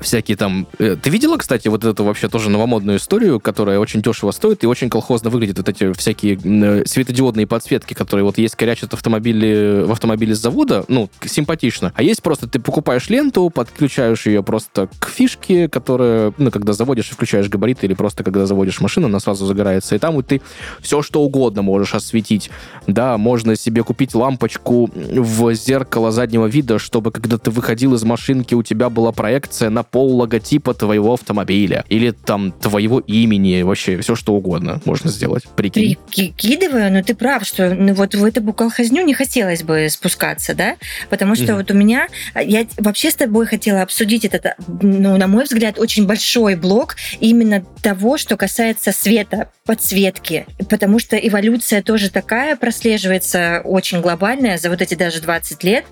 Всякие 0.00 0.36
там... 0.36 0.66
Э, 0.78 0.96
ты 1.00 1.10
видела, 1.10 1.36
кстати, 1.36 1.68
вот 1.68 1.84
эту 1.84 2.04
вообще 2.04 2.28
тоже 2.28 2.50
новомодную 2.50 2.98
историю, 2.98 3.40
которая 3.40 3.78
очень 3.78 4.02
дешево 4.02 4.30
стоит 4.30 4.64
и 4.64 4.66
очень 4.66 4.90
колхозно 4.90 5.30
выглядит. 5.30 5.58
Вот 5.58 5.68
эти 5.68 5.92
всякие 5.92 6.38
э, 6.42 6.84
светодиодные 6.86 7.46
подсветки, 7.46 7.94
которые 7.94 8.24
вот 8.24 8.38
есть 8.38 8.54
корячат 8.56 8.94
автомобили 8.94 9.82
в 9.84 9.92
автомобиле 9.92 10.34
с 10.34 10.38
завода, 10.38 10.84
ну, 10.88 11.10
симпатично. 11.24 11.92
А 11.94 12.02
есть 12.02 12.22
просто 12.22 12.46
ты 12.46 12.60
покупаешь 12.60 13.08
ленту, 13.08 13.50
подключаешь 13.50 14.26
ее 14.26 14.42
просто 14.42 14.88
к 14.98 15.08
фишке, 15.08 15.68
которая, 15.68 16.32
ну, 16.38 16.50
когда 16.50 16.72
заводишь 16.72 17.10
и 17.10 17.14
включаешь 17.14 17.48
габариты, 17.48 17.86
или 17.86 17.94
просто 17.94 18.24
когда 18.24 18.46
заводишь 18.46 18.80
машину, 18.80 19.06
она 19.06 19.20
сразу 19.20 19.46
загорается. 19.46 19.96
И 19.96 19.98
там 19.98 20.14
вот 20.14 20.26
ты 20.26 20.42
все 20.80 21.02
что 21.02 21.22
угодно 21.22 21.62
можешь 21.62 21.94
осветить. 21.94 22.50
Да, 22.86 23.16
можно 23.18 23.56
себе 23.56 23.82
купить 23.82 24.14
лампочку 24.14 24.90
в 24.94 25.54
зеркало 25.54 26.12
заднего 26.12 26.46
вида, 26.46 26.78
чтобы 26.78 27.10
когда 27.10 27.38
ты 27.38 27.50
выходил 27.50 27.85
из 27.94 28.04
машинки, 28.04 28.54
у 28.54 28.62
тебя 28.62 28.90
была 28.90 29.12
проекция 29.12 29.70
на 29.70 29.82
пол 29.82 30.16
логотипа 30.16 30.74
твоего 30.74 31.14
автомобиля. 31.14 31.84
Или 31.88 32.10
там 32.10 32.52
твоего 32.52 33.00
имени, 33.00 33.62
вообще 33.62 33.98
все 34.00 34.14
что 34.14 34.34
угодно 34.34 34.80
можно 34.84 35.10
сделать. 35.10 35.44
Прикинь. 35.56 35.96
Прикидываю, 36.10 36.92
но 36.92 37.02
ты 37.02 37.14
прав, 37.14 37.44
что 37.44 37.74
ну, 37.74 37.94
вот 37.94 38.14
в 38.14 38.24
эту 38.24 38.40
букалхазню 38.40 39.02
не 39.02 39.14
хотелось 39.14 39.62
бы 39.62 39.88
спускаться, 39.90 40.54
да? 40.54 40.76
Потому 41.10 41.34
что 41.34 41.52
mm. 41.52 41.56
вот 41.56 41.70
у 41.70 41.74
меня... 41.74 42.08
Я 42.34 42.66
вообще 42.78 43.10
с 43.10 43.14
тобой 43.14 43.46
хотела 43.46 43.82
обсудить 43.82 44.24
этот, 44.24 44.56
ну, 44.66 45.16
на 45.16 45.26
мой 45.26 45.44
взгляд, 45.44 45.78
очень 45.78 46.06
большой 46.06 46.56
блок 46.56 46.96
именно 47.20 47.64
того, 47.82 48.18
что 48.18 48.36
касается 48.36 48.92
света, 48.92 49.50
подсветки. 49.64 50.46
Потому 50.68 50.98
что 50.98 51.16
эволюция 51.16 51.82
тоже 51.82 52.10
такая 52.10 52.56
прослеживается 52.56 53.60
очень 53.64 54.00
глобальная 54.00 54.58
за 54.58 54.70
вот 54.70 54.82
эти 54.82 54.94
даже 54.94 55.20
20 55.20 55.64
лет, 55.64 55.84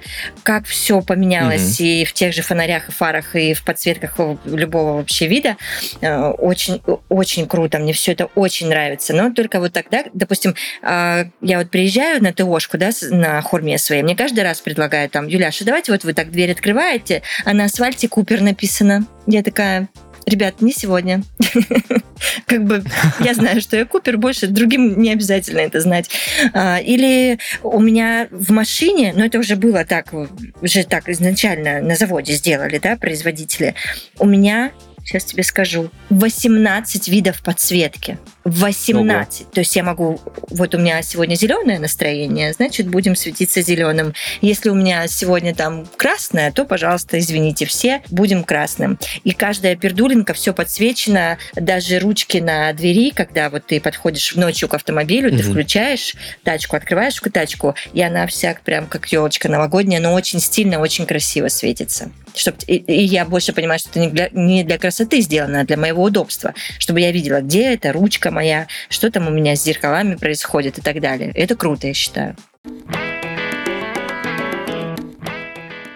как 0.42 0.66
все 0.66 1.00
поменялось 1.00 1.80
mm-hmm 1.80 1.83
и 1.84 2.04
в 2.04 2.12
тех 2.12 2.32
же 2.32 2.42
фонарях 2.42 2.88
и 2.88 2.92
фарах, 2.92 3.36
и 3.36 3.52
в 3.52 3.62
подсветках 3.62 4.18
любого 4.44 4.96
вообще 4.96 5.26
вида. 5.26 5.56
Э, 6.00 6.30
очень, 6.30 6.80
очень 7.08 7.46
круто, 7.46 7.78
мне 7.78 7.92
все 7.92 8.12
это 8.12 8.26
очень 8.34 8.68
нравится. 8.68 9.12
Но 9.12 9.32
только 9.32 9.60
вот 9.60 9.72
тогда, 9.72 10.04
допустим, 10.14 10.54
а, 10.82 11.26
я 11.40 11.58
вот 11.58 11.70
приезжаю 11.70 12.22
на 12.22 12.32
ТОшку, 12.32 12.78
да, 12.78 12.90
на 13.10 13.42
хорме 13.42 13.76
своей, 13.78 14.02
мне 14.02 14.16
каждый 14.16 14.44
раз 14.44 14.60
предлагают 14.60 15.12
там, 15.12 15.26
Юляша, 15.26 15.64
давайте 15.64 15.92
вот 15.92 16.04
вы 16.04 16.14
так 16.14 16.30
дверь 16.30 16.52
открываете, 16.52 17.22
а 17.44 17.52
на 17.52 17.64
асфальте 17.64 18.08
Купер 18.08 18.40
написано. 18.40 19.06
Я 19.26 19.42
такая, 19.42 19.88
ребят, 20.26 20.60
не 20.60 20.72
сегодня. 20.72 21.22
Как 22.46 22.64
бы 22.64 22.82
я 23.20 23.34
знаю, 23.34 23.60
что 23.60 23.76
я 23.76 23.84
Купер, 23.84 24.16
больше 24.16 24.46
другим 24.46 25.00
не 25.00 25.12
обязательно 25.12 25.60
это 25.60 25.80
знать. 25.80 26.10
А, 26.52 26.78
или 26.78 27.38
у 27.62 27.80
меня 27.80 28.28
в 28.30 28.50
машине, 28.50 29.12
но 29.16 29.24
это 29.24 29.38
уже 29.38 29.56
было 29.56 29.84
так, 29.84 30.12
уже 30.60 30.84
так 30.84 31.08
изначально 31.08 31.80
на 31.80 31.96
заводе 31.96 32.34
сделали, 32.34 32.78
да, 32.78 32.96
производители. 32.96 33.74
У 34.18 34.26
меня 34.26 34.72
сейчас 35.04 35.24
тебе 35.24 35.42
скажу, 35.42 35.90
18 36.10 37.08
видов 37.08 37.42
подсветки. 37.42 38.18
18. 38.44 39.40
Ого. 39.42 39.50
То 39.52 39.60
есть 39.60 39.76
я 39.76 39.82
могу... 39.82 40.20
Вот 40.50 40.74
у 40.74 40.78
меня 40.78 41.00
сегодня 41.02 41.34
зеленое 41.34 41.78
настроение, 41.78 42.52
значит, 42.52 42.88
будем 42.88 43.16
светиться 43.16 43.62
зеленым. 43.62 44.14
Если 44.40 44.68
у 44.68 44.74
меня 44.74 45.06
сегодня 45.06 45.54
там 45.54 45.86
красное, 45.96 46.52
то, 46.52 46.64
пожалуйста, 46.64 47.18
извините 47.18 47.66
все, 47.66 48.02
будем 48.10 48.44
красным. 48.44 48.98
И 49.24 49.32
каждая 49.32 49.76
пердулинка 49.76 50.34
все 50.34 50.52
подсвечена, 50.52 51.38
даже 51.54 51.98
ручки 51.98 52.38
на 52.38 52.72
двери, 52.72 53.10
когда 53.10 53.50
вот 53.50 53.66
ты 53.66 53.80
подходишь 53.80 54.34
ночью 54.34 54.68
к 54.68 54.74
автомобилю, 54.74 55.30
угу. 55.30 55.38
ты 55.38 55.42
включаешь 55.42 56.14
тачку, 56.42 56.76
открываешь 56.76 57.20
тачку, 57.32 57.74
и 57.92 58.02
она 58.02 58.26
вся 58.26 58.56
прям 58.64 58.86
как 58.86 59.06
елочка 59.06 59.48
новогодняя, 59.48 60.00
но 60.00 60.12
очень 60.12 60.40
стильно, 60.40 60.80
очень 60.80 61.06
красиво 61.06 61.48
светится. 61.48 62.10
Чтоб, 62.34 62.54
и, 62.66 62.76
и 62.76 63.04
я 63.04 63.24
больше 63.24 63.52
понимаю, 63.52 63.78
что 63.78 63.90
это 63.90 64.00
не 64.00 64.08
для, 64.08 64.28
не 64.32 64.64
для 64.64 64.76
красоты 64.76 64.93
сделано, 65.20 65.60
а 65.60 65.64
для 65.64 65.76
моего 65.76 66.02
удобства, 66.02 66.54
чтобы 66.78 67.00
я 67.00 67.10
видела, 67.10 67.40
где 67.40 67.74
эта 67.74 67.92
ручка 67.92 68.30
моя, 68.30 68.66
что 68.88 69.10
там 69.10 69.26
у 69.26 69.30
меня 69.30 69.56
с 69.56 69.64
зеркалами 69.64 70.14
происходит 70.14 70.78
и 70.78 70.80
так 70.80 71.00
далее. 71.00 71.32
Это 71.34 71.56
круто, 71.56 71.86
я 71.86 71.94
считаю. 71.94 72.36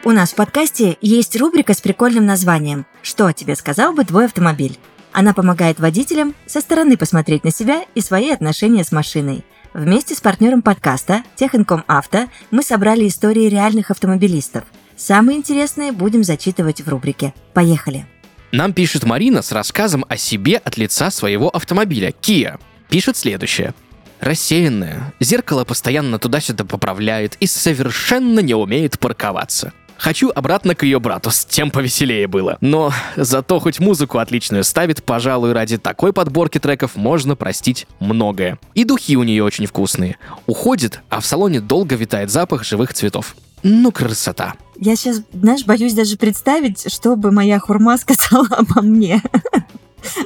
У 0.04 0.10
нас 0.10 0.32
в 0.32 0.36
подкасте 0.36 0.96
есть 1.02 1.36
рубрика 1.36 1.74
с 1.74 1.80
прикольным 1.82 2.24
названием 2.24 2.86
«Что 3.02 3.30
тебе 3.32 3.54
сказал 3.54 3.92
бы 3.92 4.04
твой 4.04 4.24
автомобиль?». 4.24 4.78
Она 5.12 5.34
помогает 5.34 5.80
водителям 5.80 6.34
со 6.46 6.60
стороны 6.60 6.96
посмотреть 6.96 7.44
на 7.44 7.50
себя 7.50 7.84
и 7.94 8.00
свои 8.00 8.30
отношения 8.30 8.84
с 8.84 8.92
машиной. 8.92 9.44
Вместе 9.74 10.14
с 10.14 10.20
партнером 10.20 10.62
подкаста 10.62 11.24
Техинком 11.36 11.84
Авто 11.86 12.28
мы 12.50 12.62
собрали 12.62 13.06
истории 13.06 13.48
реальных 13.48 13.90
автомобилистов. 13.90 14.64
Самые 14.96 15.38
интересные 15.38 15.92
будем 15.92 16.24
зачитывать 16.24 16.80
в 16.80 16.88
рубрике. 16.88 17.34
Поехали! 17.52 18.06
Нам 18.50 18.72
пишет 18.72 19.04
Марина 19.04 19.42
с 19.42 19.52
рассказом 19.52 20.06
о 20.08 20.16
себе 20.16 20.56
от 20.56 20.78
лица 20.78 21.10
своего 21.10 21.50
автомобиля 21.50 22.14
Kia. 22.22 22.58
Пишет 22.88 23.16
следующее. 23.16 23.74
Рассеянная, 24.20 25.12
зеркало 25.20 25.64
постоянно 25.64 26.18
туда-сюда 26.18 26.64
поправляет 26.64 27.36
и 27.40 27.46
совершенно 27.46 28.40
не 28.40 28.54
умеет 28.54 28.98
парковаться. 28.98 29.72
Хочу 29.98 30.30
обратно 30.30 30.74
к 30.74 30.84
ее 30.84 31.00
брату, 31.00 31.30
с 31.30 31.44
тем 31.44 31.70
повеселее 31.70 32.26
было. 32.28 32.56
Но 32.60 32.92
зато 33.16 33.58
хоть 33.58 33.80
музыку 33.80 34.18
отличную 34.18 34.64
ставит, 34.64 35.02
пожалуй, 35.02 35.52
ради 35.52 35.76
такой 35.76 36.12
подборки 36.12 36.58
треков 36.58 36.94
можно 36.94 37.36
простить 37.36 37.86
многое. 37.98 38.58
И 38.74 38.84
духи 38.84 39.16
у 39.16 39.24
нее 39.24 39.42
очень 39.42 39.66
вкусные. 39.66 40.16
Уходит, 40.46 41.00
а 41.10 41.20
в 41.20 41.26
салоне 41.26 41.60
долго 41.60 41.96
витает 41.96 42.30
запах 42.30 42.64
живых 42.64 42.94
цветов. 42.94 43.36
Ну, 43.64 43.90
красота. 43.90 44.54
Я 44.80 44.94
сейчас, 44.94 45.22
знаешь, 45.32 45.64
боюсь 45.64 45.92
даже 45.92 46.16
представить, 46.16 46.92
что 46.92 47.16
бы 47.16 47.32
моя 47.32 47.58
хурма 47.58 47.96
сказала 47.98 48.46
обо 48.50 48.80
мне. 48.82 49.22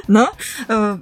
Но 0.07 0.31
э, 0.67 0.97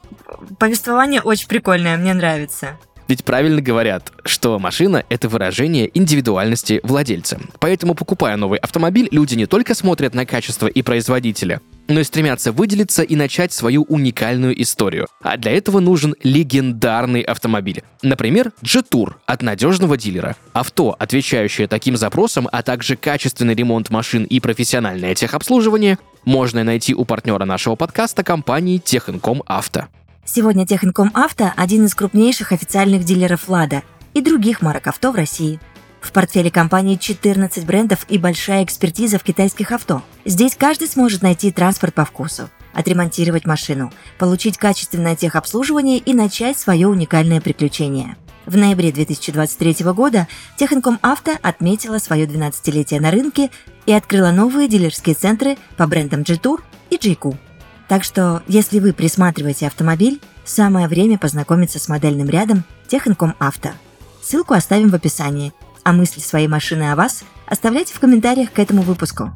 повествование 0.57 1.21
очень 1.21 1.47
прикольное, 1.47 1.97
мне 1.97 2.13
нравится. 2.13 2.77
Ведь 3.09 3.25
правильно 3.25 3.61
говорят, 3.61 4.13
что 4.23 4.57
машина— 4.57 5.03
это 5.09 5.27
выражение 5.27 5.91
индивидуальности 5.93 6.79
владельца. 6.83 7.41
Поэтому, 7.59 7.93
покупая 7.93 8.37
новый 8.37 8.57
автомобиль, 8.57 9.09
люди 9.11 9.35
не 9.35 9.47
только 9.47 9.75
смотрят 9.75 10.13
на 10.15 10.25
качество 10.25 10.67
и 10.67 10.81
производителя, 10.81 11.59
но 11.91 11.99
и 11.99 12.03
стремятся 12.03 12.51
выделиться 12.51 13.03
и 13.03 13.15
начать 13.15 13.53
свою 13.53 13.83
уникальную 13.83 14.59
историю. 14.61 15.07
А 15.21 15.37
для 15.37 15.51
этого 15.51 15.79
нужен 15.79 16.15
легендарный 16.23 17.21
автомобиль. 17.21 17.83
Например, 18.01 18.51
Jetour 18.63 19.15
от 19.25 19.41
надежного 19.41 19.97
дилера. 19.97 20.35
Авто, 20.53 20.95
отвечающее 20.97 21.67
таким 21.67 21.97
запросам, 21.97 22.47
а 22.51 22.63
также 22.63 22.95
качественный 22.95 23.55
ремонт 23.55 23.89
машин 23.89 24.23
и 24.23 24.39
профессиональное 24.39 25.15
техобслуживание, 25.15 25.97
можно 26.23 26.63
найти 26.63 26.93
у 26.93 27.05
партнера 27.05 27.45
нашего 27.45 27.75
подкаста 27.75 28.23
компании 28.23 28.77
Техинком 28.77 29.43
Авто. 29.45 29.87
Сегодня 30.23 30.65
Техинком 30.65 31.11
Авто– 31.13 31.51
один 31.57 31.85
из 31.85 31.95
крупнейших 31.95 32.51
официальных 32.51 33.03
дилеров 33.03 33.49
«Лада» 33.49 33.83
и 34.13 34.21
других 34.21 34.61
марок 34.61 34.87
авто 34.87 35.11
в 35.11 35.15
России. 35.15 35.59
В 36.01 36.11
портфеле 36.11 36.49
компании 36.49 36.95
14 36.97 37.63
брендов 37.65 38.05
и 38.09 38.17
большая 38.17 38.63
экспертиза 38.63 39.19
в 39.19 39.23
китайских 39.23 39.71
авто. 39.71 40.01
Здесь 40.25 40.55
каждый 40.57 40.87
сможет 40.87 41.21
найти 41.21 41.51
транспорт 41.51 41.93
по 41.93 42.03
вкусу, 42.03 42.49
отремонтировать 42.73 43.45
машину, 43.45 43.93
получить 44.17 44.57
качественное 44.57 45.15
техобслуживание 45.15 45.99
и 45.99 46.13
начать 46.13 46.57
свое 46.57 46.87
уникальное 46.87 47.39
приключение. 47.39 48.17
В 48.47 48.57
ноябре 48.57 48.91
2023 48.91 49.85
года 49.93 50.27
Техинком 50.57 50.97
Авто 51.03 51.37
отметила 51.41 51.99
свое 51.99 52.25
12-летие 52.25 52.99
на 52.99 53.11
рынке 53.11 53.51
и 53.85 53.93
открыла 53.93 54.31
новые 54.31 54.67
дилерские 54.67 55.15
центры 55.15 55.57
по 55.77 55.85
брендам 55.85 56.23
G-Tour 56.23 56.59
и 56.89 56.97
J-Q. 56.97 57.37
Так 57.87 58.03
что, 58.03 58.41
если 58.47 58.79
вы 58.79 58.93
присматриваете 58.93 59.67
автомобиль, 59.67 60.19
самое 60.43 60.87
время 60.87 61.19
познакомиться 61.19 61.77
с 61.77 61.87
модельным 61.87 62.29
рядом 62.29 62.63
Техинком 62.87 63.35
Авто. 63.37 63.69
Ссылку 64.23 64.55
оставим 64.55 64.89
в 64.89 64.95
описании, 64.95 65.53
а 65.83 65.93
мысли 65.93 66.19
своей 66.19 66.47
машины 66.47 66.91
о 66.91 66.95
вас 66.95 67.23
оставляйте 67.45 67.93
в 67.93 67.99
комментариях 67.99 68.51
к 68.51 68.59
этому 68.59 68.81
выпуску. 68.81 69.31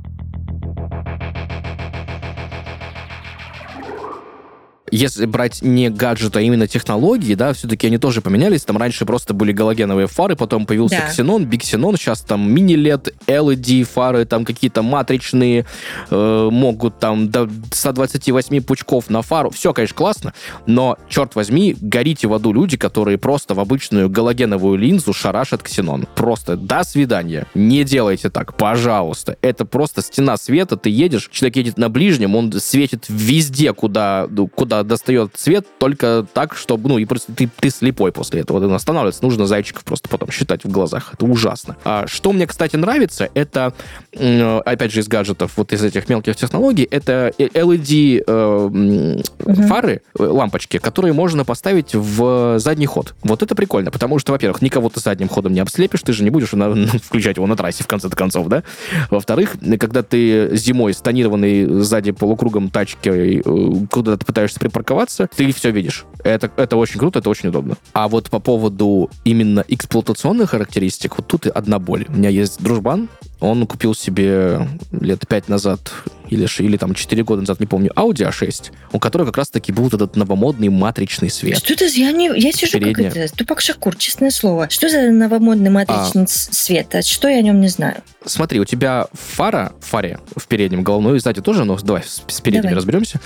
Если 4.95 5.25
брать 5.25 5.61
не 5.61 5.89
гаджет, 5.89 6.35
а 6.37 6.41
именно 6.41 6.67
технологии, 6.67 7.35
да, 7.35 7.53
все-таки 7.53 7.87
они 7.87 7.97
тоже 7.97 8.21
поменялись. 8.21 8.63
Там 8.63 8.77
раньше 8.77 9.05
просто 9.05 9.33
были 9.33 9.51
галогеновые 9.51 10.07
фары, 10.07 10.35
потом 10.35 10.65
появился 10.65 10.97
да. 10.97 11.09
ксенон, 11.09 11.45
биксенон, 11.45 11.97
сейчас 11.97 12.21
там 12.21 12.49
мини-лед, 12.49 13.13
LED 13.27 13.83
фары, 13.83 14.25
там 14.25 14.45
какие-то 14.45 14.83
матричные, 14.83 15.65
э, 16.09 16.49
могут 16.51 16.99
там 16.99 17.29
до 17.29 17.49
128 17.71 18.61
пучков 18.61 19.09
на 19.09 19.21
фару. 19.21 19.49
Все, 19.49 19.73
конечно, 19.73 19.95
классно, 19.95 20.33
но, 20.65 20.97
черт 21.09 21.35
возьми, 21.35 21.75
горите 21.79 22.27
в 22.27 22.33
аду 22.33 22.53
люди, 22.53 22.77
которые 22.77 23.17
просто 23.17 23.53
в 23.53 23.59
обычную 23.59 24.09
галогеновую 24.09 24.77
линзу 24.77 25.11
шарашат 25.11 25.61
ксенон. 25.61 26.07
Просто 26.15 26.55
до 26.55 26.83
свидания. 26.83 27.47
Не 27.53 27.83
делайте 27.83 28.29
так, 28.29 28.55
пожалуйста. 28.55 29.37
Это 29.41 29.65
просто 29.65 30.01
стена 30.01 30.37
света, 30.37 30.77
ты 30.77 30.89
едешь, 30.89 31.29
человек 31.31 31.57
едет 31.57 31.77
на 31.77 31.89
ближнем, 31.89 32.35
он 32.35 32.53
светит 32.53 33.05
везде, 33.09 33.73
куда, 33.73 34.27
ну, 34.29 34.47
куда 34.47 34.84
достает 34.85 35.31
цвет 35.35 35.65
только 35.79 36.25
так, 36.33 36.55
чтобы, 36.55 36.89
ну, 36.89 36.97
и 36.97 37.05
просто 37.05 37.33
ты, 37.33 37.49
ты 37.59 37.69
слепой 37.69 38.11
после 38.11 38.41
этого. 38.41 38.59
Ты 38.59 38.73
останавливаться 38.73 39.23
нужно 39.23 39.45
зайчиков 39.45 39.83
просто 39.83 40.09
потом 40.09 40.31
считать 40.31 40.63
в 40.63 40.69
глазах. 40.69 41.13
Это 41.13 41.25
ужасно. 41.25 41.77
А 41.83 42.07
что 42.07 42.31
мне, 42.31 42.47
кстати, 42.47 42.75
нравится, 42.75 43.29
это, 43.33 43.73
опять 44.13 44.91
же, 44.91 45.01
из 45.01 45.07
гаджетов, 45.07 45.53
вот 45.55 45.73
из 45.73 45.83
этих 45.83 46.07
мелких 46.09 46.35
технологий, 46.35 46.87
это 46.89 47.31
LED 47.37 48.23
э, 48.25 48.55
угу. 48.65 49.61
фары, 49.63 50.01
э, 50.17 50.23
лампочки, 50.23 50.77
которые 50.77 51.13
можно 51.13 51.45
поставить 51.45 51.93
в 51.93 52.59
задний 52.59 52.85
ход. 52.85 53.15
Вот 53.23 53.43
это 53.43 53.55
прикольно, 53.55 53.91
потому 53.91 54.19
что, 54.19 54.31
во-первых, 54.31 54.61
никого 54.61 54.89
ты 54.89 54.99
задним 54.99 55.29
ходом 55.29 55.53
не 55.53 55.59
обслепишь, 55.59 56.01
ты 56.01 56.13
же 56.13 56.23
не 56.23 56.29
будешь 56.29 56.51
на, 56.53 56.73
включать 57.03 57.37
его 57.37 57.47
на 57.47 57.55
трассе, 57.55 57.83
в 57.83 57.87
конце 57.87 58.09
концов, 58.09 58.47
да? 58.47 58.63
Во-вторых, 59.09 59.55
когда 59.79 60.03
ты 60.03 60.55
зимой 60.55 60.93
с 60.93 61.01
тонированной 61.01 61.81
сзади 61.81 62.11
полукругом 62.11 62.69
тачки, 62.69 63.41
э, 63.43 63.85
куда 63.91 64.17
ты 64.17 64.25
пытаешься 64.25 64.59
припарковаться, 64.69 65.29
ты 65.35 65.51
все 65.53 65.71
видишь. 65.71 66.05
Это, 66.23 66.51
это 66.57 66.75
очень 66.75 66.99
круто, 66.99 67.19
это 67.19 67.29
очень 67.29 67.49
удобно. 67.49 67.77
А 67.93 68.07
вот 68.07 68.29
по 68.29 68.39
поводу 68.39 69.09
именно 69.23 69.63
эксплуатационных 69.67 70.51
характеристик, 70.51 71.17
вот 71.17 71.27
тут 71.27 71.45
и 71.45 71.49
одна 71.49 71.79
боль. 71.79 72.05
У 72.09 72.13
меня 72.13 72.29
есть 72.29 72.61
дружбан, 72.61 73.09
он 73.39 73.65
купил 73.67 73.93
себе 73.93 74.67
лет 74.91 75.27
пять 75.27 75.49
назад 75.49 75.91
или, 76.29 76.47
или 76.59 76.77
там 76.77 76.93
4 76.93 77.23
года 77.23 77.41
назад, 77.41 77.59
не 77.59 77.65
помню, 77.65 77.91
Audi 77.95 78.27
A6, 78.29 78.71
у 78.91 78.99
которой 78.99 79.25
как 79.25 79.37
раз-таки 79.37 79.71
был 79.71 79.87
этот 79.87 80.15
новомодный 80.15 80.69
матричный 80.69 81.29
свет. 81.29 81.57
Что 81.57 81.73
это? 81.73 81.85
Я, 81.85 82.11
не, 82.11 82.27
я 82.27 82.51
сижу 82.51 82.79
Передняя. 82.79 83.09
как 83.09 83.17
это, 83.17 83.35
тупак 83.35 83.61
Шакур, 83.61 83.95
честное 83.95 84.31
слово. 84.31 84.69
Что 84.69 84.89
за 84.89 85.11
новомодный 85.11 85.69
матричный 85.69 86.23
а, 86.23 86.27
свет? 86.27 86.95
А 86.95 87.01
что 87.01 87.27
я 87.27 87.39
о 87.39 87.41
нем 87.41 87.61
не 87.61 87.67
знаю? 87.67 87.97
Смотри, 88.25 88.59
у 88.59 88.65
тебя 88.65 89.07
фара, 89.13 89.73
фаре 89.81 90.19
в 90.35 90.47
переднем 90.47 90.83
головной, 90.83 91.19
сзади 91.19 91.41
тоже, 91.41 91.63
но 91.63 91.77
давай 91.77 92.03
с 92.03 92.41
передними 92.41 92.63
давай. 92.63 92.75
разберемся. 92.75 93.19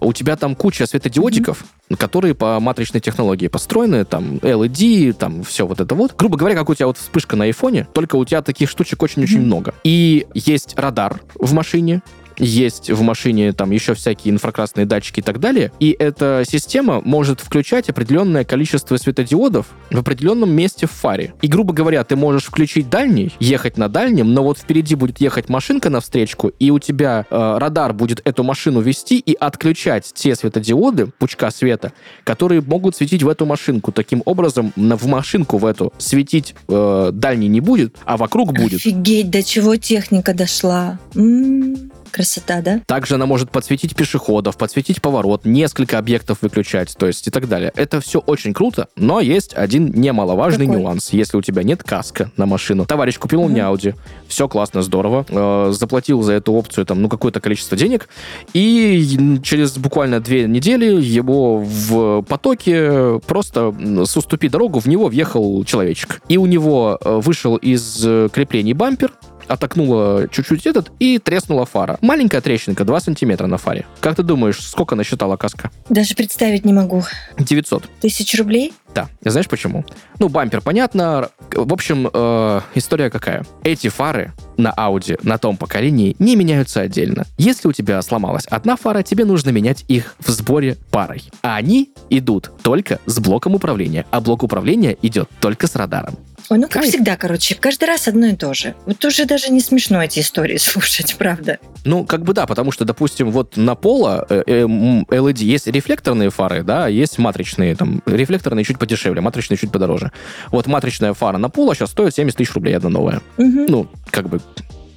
У 0.00 0.12
тебя 0.12 0.36
там 0.36 0.54
куча 0.54 0.86
светодиодиков, 0.86 1.64
mm-hmm. 1.90 1.96
которые 1.96 2.34
по 2.34 2.58
матричной 2.60 3.00
технологии 3.00 3.48
построены, 3.48 4.04
там 4.04 4.36
LED, 4.36 5.12
там 5.12 5.44
все 5.44 5.66
вот 5.66 5.80
это 5.80 5.94
вот. 5.94 6.16
Грубо 6.16 6.36
говоря, 6.38 6.56
как 6.56 6.70
у 6.70 6.74
тебя 6.74 6.86
вот 6.86 6.96
вспышка 6.96 7.36
на 7.36 7.44
айфоне, 7.44 7.86
только 7.92 8.16
у 8.16 8.24
тебя 8.24 8.40
таких 8.40 8.70
штучек 8.70 9.02
очень-очень 9.02 9.40
mm-hmm. 9.40 9.46
Много. 9.56 9.74
И 9.84 10.26
есть 10.34 10.78
радар 10.78 11.20
в 11.34 11.52
машине, 11.52 12.02
есть 12.38 12.90
в 12.90 13.02
машине 13.02 13.52
там 13.52 13.70
еще 13.70 13.94
всякие 13.94 14.32
инфракрасные 14.34 14.86
датчики 14.86 15.20
и 15.20 15.22
так 15.22 15.40
далее, 15.40 15.72
и 15.80 15.96
эта 15.98 16.44
система 16.48 17.00
может 17.00 17.40
включать 17.40 17.88
определенное 17.88 18.44
количество 18.44 18.96
светодиодов 18.96 19.66
в 19.90 19.98
определенном 19.98 20.50
месте 20.50 20.86
в 20.86 20.90
фаре. 20.90 21.34
И, 21.42 21.46
грубо 21.46 21.72
говоря, 21.72 22.04
ты 22.04 22.16
можешь 22.16 22.44
включить 22.44 22.88
дальний, 22.88 23.32
ехать 23.40 23.76
на 23.76 23.88
дальнем, 23.88 24.32
но 24.32 24.42
вот 24.42 24.58
впереди 24.58 24.94
будет 24.94 25.20
ехать 25.20 25.48
машинка 25.48 25.90
на 25.90 26.00
встречку, 26.00 26.48
и 26.48 26.70
у 26.70 26.78
тебя 26.78 27.26
э, 27.30 27.58
радар 27.58 27.92
будет 27.92 28.20
эту 28.24 28.42
машину 28.42 28.80
вести 28.80 29.18
и 29.18 29.34
отключать 29.34 30.10
те 30.14 30.34
светодиоды, 30.34 31.06
пучка 31.18 31.50
света, 31.50 31.92
которые 32.24 32.60
могут 32.60 32.96
светить 32.96 33.22
в 33.22 33.28
эту 33.28 33.46
машинку. 33.46 33.92
Таким 33.92 34.22
образом, 34.24 34.72
в 34.76 35.06
машинку 35.06 35.58
в 35.58 35.66
эту 35.66 35.92
светить 35.98 36.54
э, 36.68 37.10
дальний 37.12 37.48
не 37.48 37.60
будет, 37.60 37.96
а 38.04 38.16
вокруг 38.16 38.52
будет. 38.52 38.80
Офигеть, 38.80 39.30
до 39.30 39.42
чего 39.42 39.76
техника 39.76 40.34
дошла. 40.34 40.98
М-м-м. 41.14 41.90
Красота, 42.10 42.60
да? 42.62 42.80
Также 42.86 43.14
она 43.14 43.26
может 43.26 43.50
подсветить 43.50 43.94
пешеходов, 43.94 44.56
подсветить 44.56 45.02
поворот, 45.02 45.44
несколько 45.44 45.98
объектов 45.98 46.38
выключать, 46.42 46.94
то 46.96 47.06
есть 47.06 47.26
и 47.26 47.30
так 47.30 47.48
далее. 47.48 47.72
Это 47.76 48.00
все 48.00 48.20
очень 48.20 48.54
круто, 48.54 48.88
но 48.96 49.20
есть 49.20 49.54
один 49.54 49.92
немаловажный 49.92 50.66
Какой? 50.66 50.80
нюанс. 50.80 51.10
Если 51.10 51.36
у 51.36 51.42
тебя 51.42 51.62
нет 51.62 51.82
каска 51.82 52.30
на 52.36 52.46
машину, 52.46 52.86
товарищ 52.86 53.18
купил 53.18 53.42
у 53.42 53.48
меня 53.48 53.64
Audi, 53.64 53.94
все 54.28 54.48
классно, 54.48 54.82
здорово, 54.82 55.24
э, 55.28 55.72
заплатил 55.72 56.22
за 56.22 56.34
эту 56.34 56.52
опцию 56.52 56.86
там, 56.86 57.02
ну, 57.02 57.08
какое-то 57.08 57.40
количество 57.40 57.76
денег, 57.76 58.08
и 58.52 59.38
через 59.42 59.76
буквально 59.78 60.20
две 60.20 60.46
недели 60.46 61.00
его 61.00 61.58
в 61.58 62.22
потоке 62.22 63.20
просто 63.26 63.74
с 64.04 64.16
уступи 64.16 64.48
дорогу 64.48 64.78
в 64.78 64.86
него 64.86 65.08
въехал 65.08 65.64
человечек. 65.64 66.22
И 66.28 66.36
у 66.36 66.46
него 66.46 66.98
э, 67.00 67.20
вышел 67.22 67.56
из 67.56 68.02
э, 68.04 68.28
креплений 68.32 68.72
бампер, 68.72 69.12
отокнула 69.48 70.28
чуть-чуть 70.28 70.66
этот 70.66 70.90
и 70.98 71.18
треснула 71.18 71.66
фара. 71.66 71.98
Маленькая 72.00 72.40
трещинка, 72.40 72.84
2 72.84 73.00
сантиметра 73.00 73.46
на 73.46 73.58
фаре. 73.58 73.86
Как 74.00 74.16
ты 74.16 74.22
думаешь, 74.22 74.60
сколько 74.60 74.94
насчитала 74.94 75.36
каска? 75.36 75.70
Даже 75.88 76.14
представить 76.14 76.64
не 76.64 76.72
могу. 76.72 77.04
900. 77.38 77.84
Тысяч 78.00 78.38
рублей? 78.38 78.72
Да. 78.94 79.08
Знаешь 79.22 79.48
почему? 79.48 79.84
Ну, 80.18 80.28
бампер, 80.28 80.62
понятно. 80.62 81.28
В 81.52 81.72
общем, 81.72 82.08
э, 82.12 82.60
история 82.74 83.10
какая? 83.10 83.44
Эти 83.62 83.88
фары 83.88 84.32
на 84.56 84.72
Audi 84.76 85.18
на 85.22 85.36
том 85.36 85.58
поколении 85.58 86.16
не 86.18 86.34
меняются 86.34 86.80
отдельно. 86.80 87.26
Если 87.36 87.68
у 87.68 87.72
тебя 87.72 88.00
сломалась 88.00 88.46
одна 88.46 88.76
фара, 88.76 89.02
тебе 89.02 89.26
нужно 89.26 89.50
менять 89.50 89.84
их 89.88 90.14
в 90.18 90.30
сборе 90.30 90.78
парой. 90.90 91.24
А 91.42 91.56
они 91.56 91.92
идут 92.08 92.50
только 92.62 92.98
с 93.04 93.18
блоком 93.20 93.54
управления, 93.54 94.06
а 94.10 94.22
блок 94.22 94.42
управления 94.42 94.96
идет 95.02 95.28
только 95.40 95.66
с 95.66 95.76
радаром. 95.76 96.16
Ой, 96.48 96.58
ну 96.58 96.64
как 96.64 96.82
Кайф. 96.82 96.88
всегда, 96.88 97.16
короче, 97.16 97.54
каждый 97.54 97.84
раз 97.84 98.08
одно 98.08 98.26
и 98.26 98.36
то 98.36 98.54
же. 98.54 98.74
Вот 98.86 99.04
уже 99.04 99.24
даже 99.24 99.50
не 99.50 99.60
смешно 99.60 100.02
эти 100.02 100.20
истории 100.20 100.56
слушать, 100.58 101.16
правда. 101.16 101.58
Ну, 101.84 102.04
как 102.04 102.22
бы 102.22 102.32
да, 102.32 102.46
потому 102.46 102.72
что, 102.72 102.84
допустим, 102.84 103.30
вот 103.30 103.56
на 103.56 103.74
Пола 103.74 104.26
э, 104.28 104.42
э, 104.46 104.62
LED 104.62 105.38
есть 105.38 105.66
рефлекторные 105.66 106.30
фары, 106.30 106.62
да, 106.62 106.88
есть 106.88 107.18
матричные, 107.18 107.74
там, 107.74 108.02
рефлекторные 108.06 108.64
чуть 108.64 108.78
подешевле, 108.78 109.20
матричные 109.20 109.56
чуть 109.56 109.72
подороже. 109.72 110.12
Вот 110.50 110.66
матричная 110.66 111.14
фара 111.14 111.38
на 111.38 111.48
Пола 111.48 111.74
сейчас 111.74 111.90
стоит 111.90 112.14
70 112.14 112.36
тысяч 112.38 112.52
рублей 112.54 112.76
одна 112.76 112.90
новая. 112.90 113.20
Угу. 113.38 113.66
Ну, 113.68 113.88
как 114.10 114.28
бы 114.28 114.40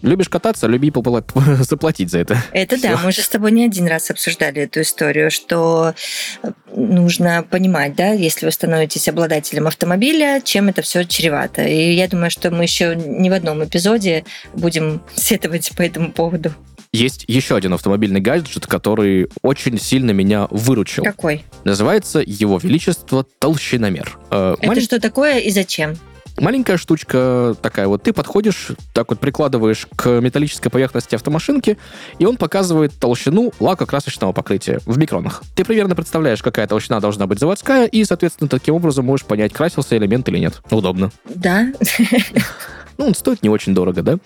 Любишь 0.01 0.29
кататься, 0.29 0.67
люби 0.67 0.91
заплатить 1.59 2.09
за 2.09 2.19
это. 2.19 2.41
Это 2.51 2.77
Все. 2.77 2.89
да, 2.89 2.99
мы 3.03 3.12
же 3.12 3.21
с 3.21 3.29
тобой 3.29 3.51
не 3.51 3.65
один 3.65 3.88
раз 3.88 4.09
обсуждали 4.09 4.62
эту 4.63 4.81
историю, 4.81 5.31
что 5.31 5.93
э, 6.43 6.51
нужно 6.75 7.45
понимать, 7.49 7.95
да, 7.95 8.12
если 8.12 8.45
вы 8.45 8.51
становитесь 8.51 9.07
обладателем 9.07 9.67
автомобиля, 9.67 10.41
чем 10.43 10.69
это 10.69 10.81
все 10.81 11.03
чревато. 11.03 11.63
И 11.63 11.93
я 11.93 12.07
думаю, 12.07 12.31
что 12.31 12.51
мы 12.51 12.63
еще 12.63 12.95
не 12.95 13.29
в 13.29 13.33
одном 13.33 13.63
эпизоде 13.63 14.23
будем 14.53 15.01
сетовать 15.15 15.71
по 15.75 15.81
этому 15.81 16.12
поводу. 16.12 16.53
Есть 16.91 17.25
еще 17.27 17.55
один 17.55 17.73
автомобильный 17.73 18.19
гаджет, 18.19 18.65
который 18.65 19.29
очень 19.43 19.79
сильно 19.79 20.09
меня 20.09 20.47
выручил. 20.49 21.03
Какой? 21.03 21.45
Называется 21.63 22.19
«Его 22.25 22.57
Величество 22.57 23.23
толщиномер». 23.38 24.17
Э, 24.31 24.55
Это 24.57 24.67
малень... 24.67 24.81
что 24.81 24.99
такое 24.99 25.38
и 25.38 25.51
зачем? 25.51 25.95
Маленькая 26.39 26.78
штучка 26.78 27.56
такая 27.62 27.88
вот. 27.88 28.04
Ты 28.04 28.13
подходишь, 28.13 28.71
так 28.93 29.10
вот 29.10 29.19
прикладываешь 29.19 29.88
к 29.95 30.21
металлической 30.21 30.69
поверхности 30.69 31.15
автомашинки, 31.15 31.78
и 32.17 32.25
он 32.25 32.38
показывает 32.38 32.93
толщину 32.99 33.52
лакокрасочного 33.60 34.32
покрытия 34.32 34.80
в 34.86 34.97
микронах. 34.97 35.43
Ты 35.56 35.65
примерно 35.65 35.95
представляешь, 35.95 36.41
какая 36.41 36.67
толщина 36.67 36.99
должна 36.99 37.28
быть 37.28 37.39
заводская, 37.39 37.86
и, 37.86 38.04
соответственно, 38.04 38.49
таким 38.49 38.75
образом 38.75 39.06
можешь 39.06 39.25
понять, 39.25 39.54
красился 39.54 39.97
элемент 39.97 40.28
или 40.30 40.39
нет. 40.39 40.62
Удобно. 40.69 41.12
Да. 41.25 41.67
Ну, 42.99 43.07
он 43.07 43.15
стоит 43.15 43.41
не 43.41 43.49
очень 43.49 43.73
дорого, 43.73 44.01
да? 44.03 44.17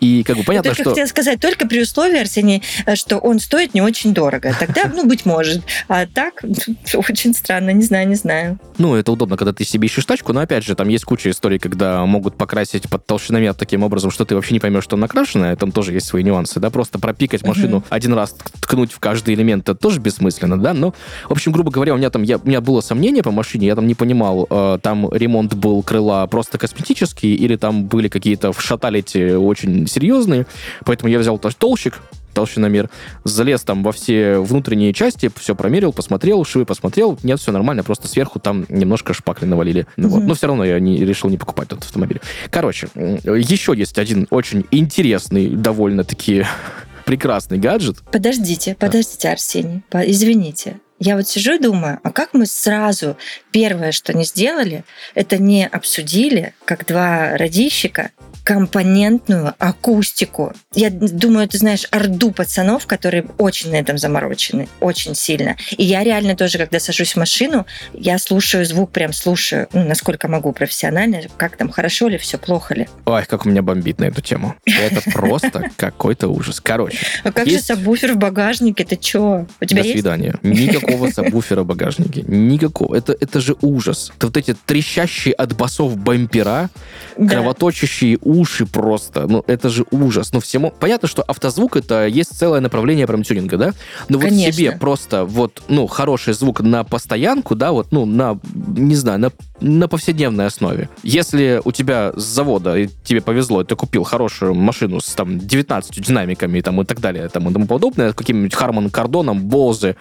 И 0.00 0.24
как 0.24 0.38
бы 0.38 0.42
понятно, 0.42 0.70
только 0.70 0.82
что... 0.82 0.90
хотела 0.90 1.06
сказать, 1.06 1.38
только 1.38 1.68
при 1.68 1.82
условии, 1.82 2.18
Арсений, 2.18 2.62
что 2.94 3.18
он 3.18 3.38
стоит 3.38 3.74
не 3.74 3.82
очень 3.82 4.14
дорого. 4.14 4.56
Тогда, 4.58 4.90
ну, 4.92 5.06
быть 5.06 5.26
может. 5.26 5.62
А 5.86 6.06
так, 6.06 6.42
очень 6.94 7.34
странно, 7.34 7.70
не 7.70 7.82
знаю, 7.82 8.08
не 8.08 8.14
знаю. 8.14 8.58
Ну, 8.78 8.94
это 8.94 9.12
удобно, 9.12 9.36
когда 9.36 9.52
ты 9.52 9.64
себе 9.64 9.86
ищешь 9.86 10.06
тачку, 10.06 10.32
но, 10.32 10.40
опять 10.40 10.64
же, 10.64 10.74
там 10.74 10.88
есть 10.88 11.04
куча 11.04 11.30
историй, 11.30 11.58
когда 11.58 12.06
могут 12.06 12.36
покрасить 12.36 12.88
под 12.88 13.06
толщиномер 13.06 13.52
таким 13.52 13.82
образом, 13.82 14.10
что 14.10 14.24
ты 14.24 14.34
вообще 14.34 14.54
не 14.54 14.60
поймешь, 14.60 14.84
что 14.84 14.96
он 14.96 15.00
накрашенное, 15.00 15.54
там 15.56 15.70
тоже 15.70 15.92
есть 15.92 16.06
свои 16.06 16.22
нюансы, 16.22 16.58
да, 16.58 16.70
просто 16.70 16.98
пропикать 16.98 17.42
машину 17.46 17.78
uh-huh. 17.78 17.86
один 17.90 18.14
раз, 18.14 18.34
ткнуть 18.60 18.92
в 18.92 18.98
каждый 18.98 19.34
элемент, 19.34 19.68
это 19.68 19.74
тоже 19.74 20.00
бессмысленно, 20.00 20.58
да, 20.58 20.72
но, 20.72 20.94
в 21.28 21.32
общем, 21.32 21.52
грубо 21.52 21.70
говоря, 21.70 21.92
у 21.92 21.98
меня 21.98 22.08
там, 22.08 22.22
я, 22.22 22.38
у 22.38 22.48
меня 22.48 22.62
было 22.62 22.80
сомнение 22.80 23.22
по 23.22 23.30
машине, 23.30 23.66
я 23.66 23.74
там 23.74 23.86
не 23.86 23.94
понимал, 23.94 24.46
э, 24.48 24.78
там 24.82 25.12
ремонт 25.12 25.52
был 25.52 25.82
крыла 25.82 26.26
просто 26.28 26.56
косметический 26.56 27.34
или 27.34 27.56
там 27.56 27.84
были 27.84 28.08
какие 28.08 28.21
какие-то 28.22 28.52
в 28.52 28.62
шаталити 28.62 29.34
очень 29.34 29.88
серьезные, 29.88 30.46
поэтому 30.84 31.10
я 31.10 31.18
взял 31.18 31.38
толщик, 31.38 32.00
толщиномер, 32.32 32.88
залез 33.24 33.62
там 33.62 33.82
во 33.82 33.90
все 33.90 34.38
внутренние 34.38 34.92
части, 34.92 35.28
все 35.40 35.56
промерил, 35.56 35.92
посмотрел, 35.92 36.44
швы 36.44 36.64
посмотрел, 36.64 37.18
нет, 37.24 37.40
все 37.40 37.50
нормально, 37.50 37.82
просто 37.82 38.06
сверху 38.06 38.38
там 38.38 38.64
немножко 38.68 39.12
шпакли 39.12 39.46
навалили. 39.46 39.88
Ну, 39.96 40.08
вот. 40.08 40.22
Но 40.22 40.34
все 40.34 40.46
равно 40.46 40.64
я 40.64 40.78
не, 40.78 41.04
решил 41.04 41.30
не 41.30 41.36
покупать 41.36 41.66
этот 41.72 41.82
автомобиль. 41.82 42.20
Короче, 42.48 42.86
еще 42.94 43.74
есть 43.76 43.98
один 43.98 44.28
очень 44.30 44.66
интересный, 44.70 45.48
довольно-таки 45.48 46.46
прекрасный 47.04 47.58
гаджет. 47.58 47.96
Подождите, 48.12 48.76
подождите, 48.78 49.30
Арсений, 49.30 49.82
извините. 49.92 50.76
Я 51.04 51.16
вот 51.16 51.26
сижу 51.26 51.54
и 51.54 51.58
думаю, 51.58 51.98
а 52.04 52.12
как 52.12 52.32
мы 52.32 52.46
сразу 52.46 53.16
первое, 53.50 53.90
что 53.90 54.16
не 54.16 54.22
сделали, 54.22 54.84
это 55.16 55.36
не 55.36 55.66
обсудили, 55.66 56.54
как 56.64 56.86
два 56.86 57.36
радищика, 57.36 58.12
компонентную 58.44 59.54
акустику. 59.58 60.52
Я 60.74 60.90
думаю, 60.90 61.48
ты 61.48 61.58
знаешь 61.58 61.86
орду 61.90 62.32
пацанов, 62.32 62.86
которые 62.86 63.24
очень 63.38 63.70
на 63.70 63.76
этом 63.76 63.98
заморочены, 63.98 64.68
очень 64.80 65.14
сильно. 65.14 65.56
И 65.76 65.84
я 65.84 66.02
реально 66.02 66.36
тоже, 66.36 66.58
когда 66.58 66.80
сажусь 66.80 67.12
в 67.12 67.16
машину, 67.16 67.66
я 67.92 68.18
слушаю 68.18 68.64
звук, 68.64 68.90
прям 68.90 69.12
слушаю, 69.12 69.68
ну, 69.72 69.84
насколько 69.84 70.28
могу 70.28 70.52
профессионально, 70.52 71.20
как 71.36 71.56
там, 71.56 71.70
хорошо 71.70 72.08
ли, 72.08 72.18
все 72.18 72.38
плохо 72.38 72.74
ли. 72.74 72.88
Ой, 73.04 73.24
как 73.26 73.46
у 73.46 73.48
меня 73.48 73.62
бомбит 73.62 74.00
на 74.00 74.06
эту 74.06 74.20
тему. 74.22 74.56
Это 74.66 75.00
просто 75.10 75.70
какой-то 75.76 76.28
ужас. 76.28 76.60
Короче. 76.60 76.98
А 77.22 77.32
как 77.32 77.48
же 77.48 77.58
сабвуфер 77.58 78.14
в 78.14 78.16
багажнике? 78.16 78.84
Ты 78.84 78.96
чё? 78.96 79.46
У 79.60 79.64
тебя 79.64 79.82
До 79.82 79.88
свидания. 79.88 80.34
Никакого 80.42 81.10
сабвуфера 81.10 81.62
в 81.62 81.66
багажнике. 81.66 82.22
Никакого. 82.26 82.96
Это, 82.96 83.16
это 83.18 83.40
же 83.40 83.56
ужас. 83.60 84.12
Это 84.16 84.26
вот 84.26 84.36
эти 84.36 84.54
трещащие 84.54 85.34
от 85.34 85.54
басов 85.54 85.96
бампера, 85.96 86.70
кровоточащие 87.16 88.18
уши 88.32 88.66
просто. 88.66 89.26
Ну, 89.26 89.44
это 89.46 89.68
же 89.68 89.84
ужас. 89.90 90.32
Ну, 90.32 90.40
всему... 90.40 90.72
Понятно, 90.80 91.08
что 91.08 91.22
автозвук— 91.22 91.76
это 91.76 92.06
есть 92.06 92.36
целое 92.38 92.60
направление 92.60 93.06
прям 93.06 93.22
тюнинга, 93.22 93.56
да? 93.56 93.74
Но 94.08 94.18
вот 94.18 94.28
Конечно. 94.28 94.52
себе 94.52 94.72
просто 94.72 95.24
вот, 95.24 95.62
ну, 95.68 95.86
хороший 95.86 96.34
звук 96.34 96.60
на 96.60 96.84
постоянку, 96.84 97.54
да, 97.54 97.72
вот, 97.72 97.92
ну, 97.92 98.04
на, 98.06 98.38
не 98.76 98.96
знаю, 98.96 99.18
на, 99.18 99.32
на 99.60 99.88
повседневной 99.88 100.46
основе. 100.46 100.88
Если 101.02 101.60
у 101.64 101.72
тебя 101.72 102.12
с 102.16 102.22
завода, 102.22 102.76
и 102.76 102.88
тебе 103.04 103.20
повезло, 103.20 103.62
ты 103.64 103.76
купил 103.76 104.04
хорошую 104.04 104.54
машину 104.54 105.00
с, 105.00 105.14
там, 105.14 105.38
19 105.38 106.00
динамиками 106.00 106.60
там, 106.60 106.80
и 106.80 106.84
так 106.84 107.00
далее, 107.00 107.28
там, 107.28 107.48
и 107.48 107.52
тому 107.52 107.66
подобное, 107.66 108.12
каким-нибудь 108.12 108.54
Harman 108.54 108.90
Kardon, 108.90 109.40
Bose, 109.40 109.96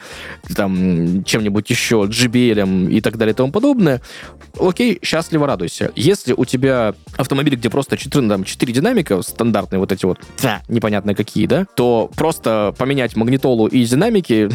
там, 0.55 1.23
чем-нибудь 1.23 1.69
еще, 1.69 2.07
JBL 2.09 2.91
и 2.91 3.01
так 3.01 3.17
далее 3.17 3.33
и 3.33 3.35
тому 3.35 3.51
подобное, 3.51 4.01
окей, 4.59 4.99
счастливо 5.01 5.47
радуйся. 5.47 5.91
Если 5.95 6.33
у 6.33 6.45
тебя 6.45 6.93
автомобиль, 7.17 7.55
где 7.55 7.69
просто 7.69 7.97
14 7.97 8.20
ну, 8.21 8.29
там 8.29 8.43
4 8.43 8.73
динамика, 8.73 9.21
стандартные 9.21 9.79
вот 9.79 9.91
эти 9.91 10.05
вот, 10.05 10.19
непонятно 10.67 11.15
какие, 11.15 11.45
да, 11.47 11.65
то 11.75 12.09
просто 12.15 12.73
поменять 12.77 13.15
магнитолу 13.15 13.67
и 13.67 13.83
динамики 13.83 14.49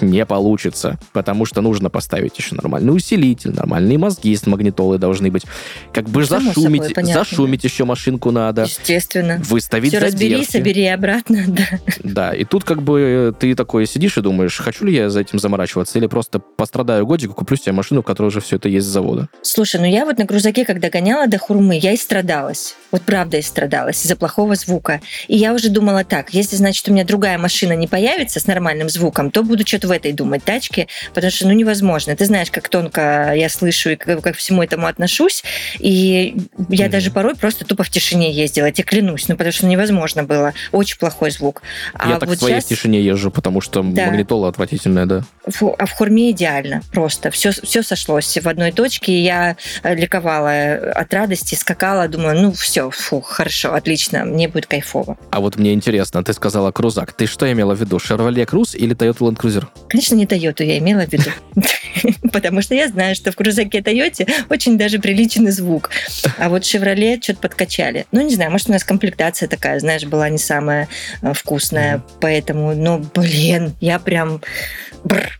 не 0.00 0.24
получится, 0.26 0.98
потому 1.12 1.44
что 1.44 1.60
нужно 1.60 1.90
поставить 1.90 2.38
еще 2.38 2.54
нормальный 2.54 2.94
усилитель, 2.94 3.52
нормальные 3.54 3.98
мозги 3.98 4.34
с 4.34 4.46
магнитолой 4.46 4.98
должны 4.98 5.30
быть. 5.30 5.44
Как 5.92 6.08
бы 6.08 6.24
Само 6.24 6.52
зашумить, 6.52 6.82
собой, 6.82 6.94
понятно, 6.94 7.24
зашумить 7.24 7.62
да. 7.62 7.68
еще 7.68 7.84
машинку 7.84 8.30
надо. 8.30 8.62
Естественно. 8.62 9.40
Выставить 9.44 9.90
Все 9.90 10.00
задержки. 10.00 10.34
разбери, 10.34 10.44
собери 10.44 10.86
обратно, 10.86 11.44
да. 11.48 11.64
Да, 12.02 12.34
и 12.34 12.44
тут 12.44 12.64
как 12.64 12.82
бы 12.82 13.34
ты 13.38 13.54
такой 13.54 13.86
сидишь 13.86 14.16
и 14.18 14.20
думаешь, 14.20 14.56
хочу 14.58 14.84
ли 14.84 14.94
я 14.94 15.10
за 15.10 15.20
этим 15.20 15.38
заморачиваться, 15.38 15.98
или 15.98 16.06
просто 16.06 16.38
пострадаю 16.38 17.06
годик 17.06 17.30
и 17.30 17.34
куплю 17.34 17.56
себе 17.56 17.72
машину, 17.72 18.02
в 18.02 18.04
которой 18.04 18.28
уже 18.28 18.40
все 18.40 18.56
это 18.56 18.68
есть 18.68 18.86
с 18.86 18.90
завода. 18.90 19.28
Слушай, 19.42 19.80
ну 19.80 19.86
я 19.86 20.04
вот 20.04 20.18
на 20.18 20.24
грузаке, 20.24 20.64
когда 20.64 20.90
гоняла 20.90 21.26
до 21.26 21.38
Хурмы, 21.38 21.78
я 21.78 21.92
и 21.92 21.96
страдалась. 21.96 22.76
Вот 22.90 23.02
правда 23.02 23.36
и 23.36 23.42
страдалась 23.42 24.04
из-за 24.04 24.16
плохого 24.16 24.54
звука. 24.54 25.00
И 25.28 25.36
я 25.36 25.52
уже 25.52 25.68
думала 25.68 26.04
так, 26.04 26.34
если, 26.34 26.56
значит, 26.56 26.88
у 26.88 26.92
меня 26.92 27.04
другая 27.04 27.38
машина 27.38 27.74
не 27.74 27.86
появится 27.86 28.40
с 28.40 28.46
нормальным 28.46 28.88
звуком, 28.88 29.30
то 29.30 29.42
буду 29.42 29.66
что-то 29.66 29.88
в 29.88 29.90
этой 29.90 30.12
думать 30.12 30.44
тачке, 30.44 30.88
потому 31.14 31.30
что, 31.30 31.46
ну, 31.46 31.52
невозможно. 31.52 32.16
Ты 32.16 32.24
знаешь, 32.24 32.50
как 32.50 32.68
тонко 32.68 33.32
я 33.34 33.48
слышу 33.48 33.90
и 33.90 33.96
как, 33.96 34.22
как 34.22 34.36
всему 34.36 34.62
этому 34.62 34.86
отношусь. 34.86 35.42
И 35.78 36.36
я 36.68 36.86
mm-hmm. 36.86 36.88
даже 36.88 37.10
порой 37.10 37.34
просто 37.34 37.64
тупо 37.64 37.84
в 37.84 37.90
тишине 37.90 38.32
ездила, 38.32 38.66
я 38.66 38.72
тебе 38.72 38.84
клянусь, 38.84 39.28
ну, 39.28 39.36
потому 39.36 39.52
что 39.52 39.66
невозможно 39.66 40.24
было. 40.24 40.52
Очень 40.72 40.98
плохой 40.98 41.30
звук. 41.30 41.62
А 41.94 42.08
я 42.08 42.14
вот 42.14 42.20
так 42.20 42.28
в 42.30 42.36
своей 42.36 42.56
сейчас... 42.56 42.66
тишине 42.66 43.00
езжу, 43.00 43.30
потому 43.30 43.60
что 43.60 43.82
да. 43.82 44.06
магнитола 44.06 44.48
отвратительная, 44.48 45.06
да. 45.06 45.24
Фу, 45.46 45.74
а 45.78 45.86
в 45.86 45.92
Хурме 45.92 46.30
идеально 46.30 46.82
просто. 46.92 47.30
Все, 47.30 47.50
все 47.52 47.82
сошлось 47.82 48.36
в 48.36 48.48
одной 48.48 48.72
точке, 48.72 49.12
и 49.12 49.22
я 49.22 49.56
ликовала 49.84 50.72
от 50.94 51.12
радости, 51.12 51.54
скакала, 51.54 52.08
думаю, 52.08 52.40
ну, 52.40 52.52
все, 52.52 52.79
фу, 52.88 53.20
хорошо, 53.20 53.74
отлично, 53.74 54.24
мне 54.24 54.48
будет 54.48 54.66
кайфово. 54.66 55.18
А 55.30 55.40
вот 55.40 55.56
мне 55.56 55.74
интересно, 55.74 56.24
ты 56.24 56.32
сказала 56.32 56.70
крузак. 56.70 57.12
Ты 57.12 57.26
что 57.26 57.50
имела 57.52 57.74
в 57.74 57.80
виду, 57.80 57.98
Chevrolet 57.98 58.46
Cruze 58.46 58.76
или 58.76 58.96
Toyota 58.96 59.18
Land 59.18 59.36
Cruiser? 59.36 59.66
Конечно, 59.88 60.14
не 60.14 60.24
Toyota 60.24 60.64
я 60.64 60.78
имела 60.78 61.04
в 61.04 61.12
виду. 61.12 61.30
Потому 62.32 62.62
что 62.62 62.74
я 62.74 62.88
знаю, 62.88 63.14
что 63.14 63.32
в 63.32 63.36
крузаке 63.36 63.80
Toyota 63.80 64.30
очень 64.48 64.78
даже 64.78 64.98
приличный 64.98 65.50
звук. 65.50 65.90
А 66.38 66.48
вот 66.48 66.62
Chevrolet 66.62 67.20
что-то 67.22 67.40
подкачали. 67.40 68.06
Ну, 68.12 68.22
не 68.22 68.34
знаю, 68.34 68.50
может, 68.50 68.68
у 68.68 68.72
нас 68.72 68.84
комплектация 68.84 69.48
такая, 69.48 69.80
знаешь, 69.80 70.04
была 70.04 70.28
не 70.28 70.38
самая 70.38 70.88
э, 71.22 71.32
вкусная. 71.34 72.02
Поэтому, 72.20 72.74
ну, 72.74 73.04
блин, 73.14 73.74
я 73.80 73.98
прям... 73.98 74.40
Бррр, 75.04 75.38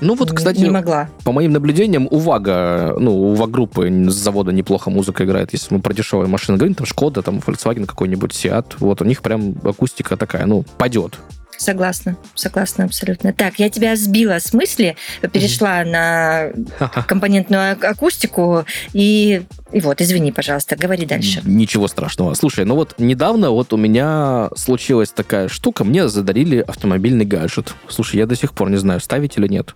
ну 0.00 0.14
вот, 0.14 0.32
кстати, 0.32 0.60
не 0.60 0.70
могла. 0.70 1.08
По 1.24 1.32
моим 1.32 1.52
наблюдениям, 1.52 2.08
у 2.10 2.18
Вага, 2.18 2.94
ну, 2.98 3.30
у 3.30 3.34
Ваг 3.34 3.50
группы 3.50 3.88
с 4.08 4.14
завода 4.14 4.52
неплохо 4.52 4.90
музыка 4.90 5.24
играет. 5.24 5.52
Если 5.52 5.74
мы 5.74 5.80
про 5.80 5.94
дешевые 5.94 6.28
машины 6.28 6.58
говорим, 6.58 6.74
там 6.74 6.86
Шкода, 6.86 7.22
там 7.22 7.38
Volkswagen 7.38 7.86
какой-нибудь, 7.86 8.32
Seat, 8.32 8.74
вот 8.78 9.00
у 9.00 9.04
них 9.04 9.22
прям 9.22 9.56
акустика 9.64 10.16
такая, 10.16 10.46
ну, 10.46 10.64
пойдет. 10.78 11.18
Согласна, 11.58 12.16
согласна 12.34 12.84
абсолютно. 12.84 13.32
Так, 13.32 13.58
я 13.58 13.70
тебя 13.70 13.96
сбила 13.96 14.38
с 14.38 14.52
мысли, 14.52 14.96
перешла 15.32 15.82
mm-hmm. 15.82 16.54
на 16.88 17.02
компонентную 17.02 17.78
акустику 17.80 18.64
и 18.92 19.42
и 19.72 19.80
вот, 19.80 20.00
извини, 20.00 20.32
пожалуйста, 20.32 20.76
говори 20.76 21.06
дальше. 21.06 21.40
Ничего 21.44 21.88
страшного. 21.88 22.34
Слушай, 22.34 22.64
ну 22.64 22.76
вот 22.76 22.94
недавно 22.98 23.50
вот 23.50 23.72
у 23.72 23.76
меня 23.76 24.50
случилась 24.54 25.10
такая 25.10 25.48
штука, 25.48 25.84
мне 25.84 26.08
задарили 26.08 26.58
автомобильный 26.58 27.24
гаджет. 27.24 27.74
Слушай, 27.88 28.16
я 28.16 28.26
до 28.26 28.36
сих 28.36 28.52
пор 28.52 28.70
не 28.70 28.76
знаю, 28.76 29.00
ставить 29.00 29.36
или 29.38 29.48
нет. 29.48 29.74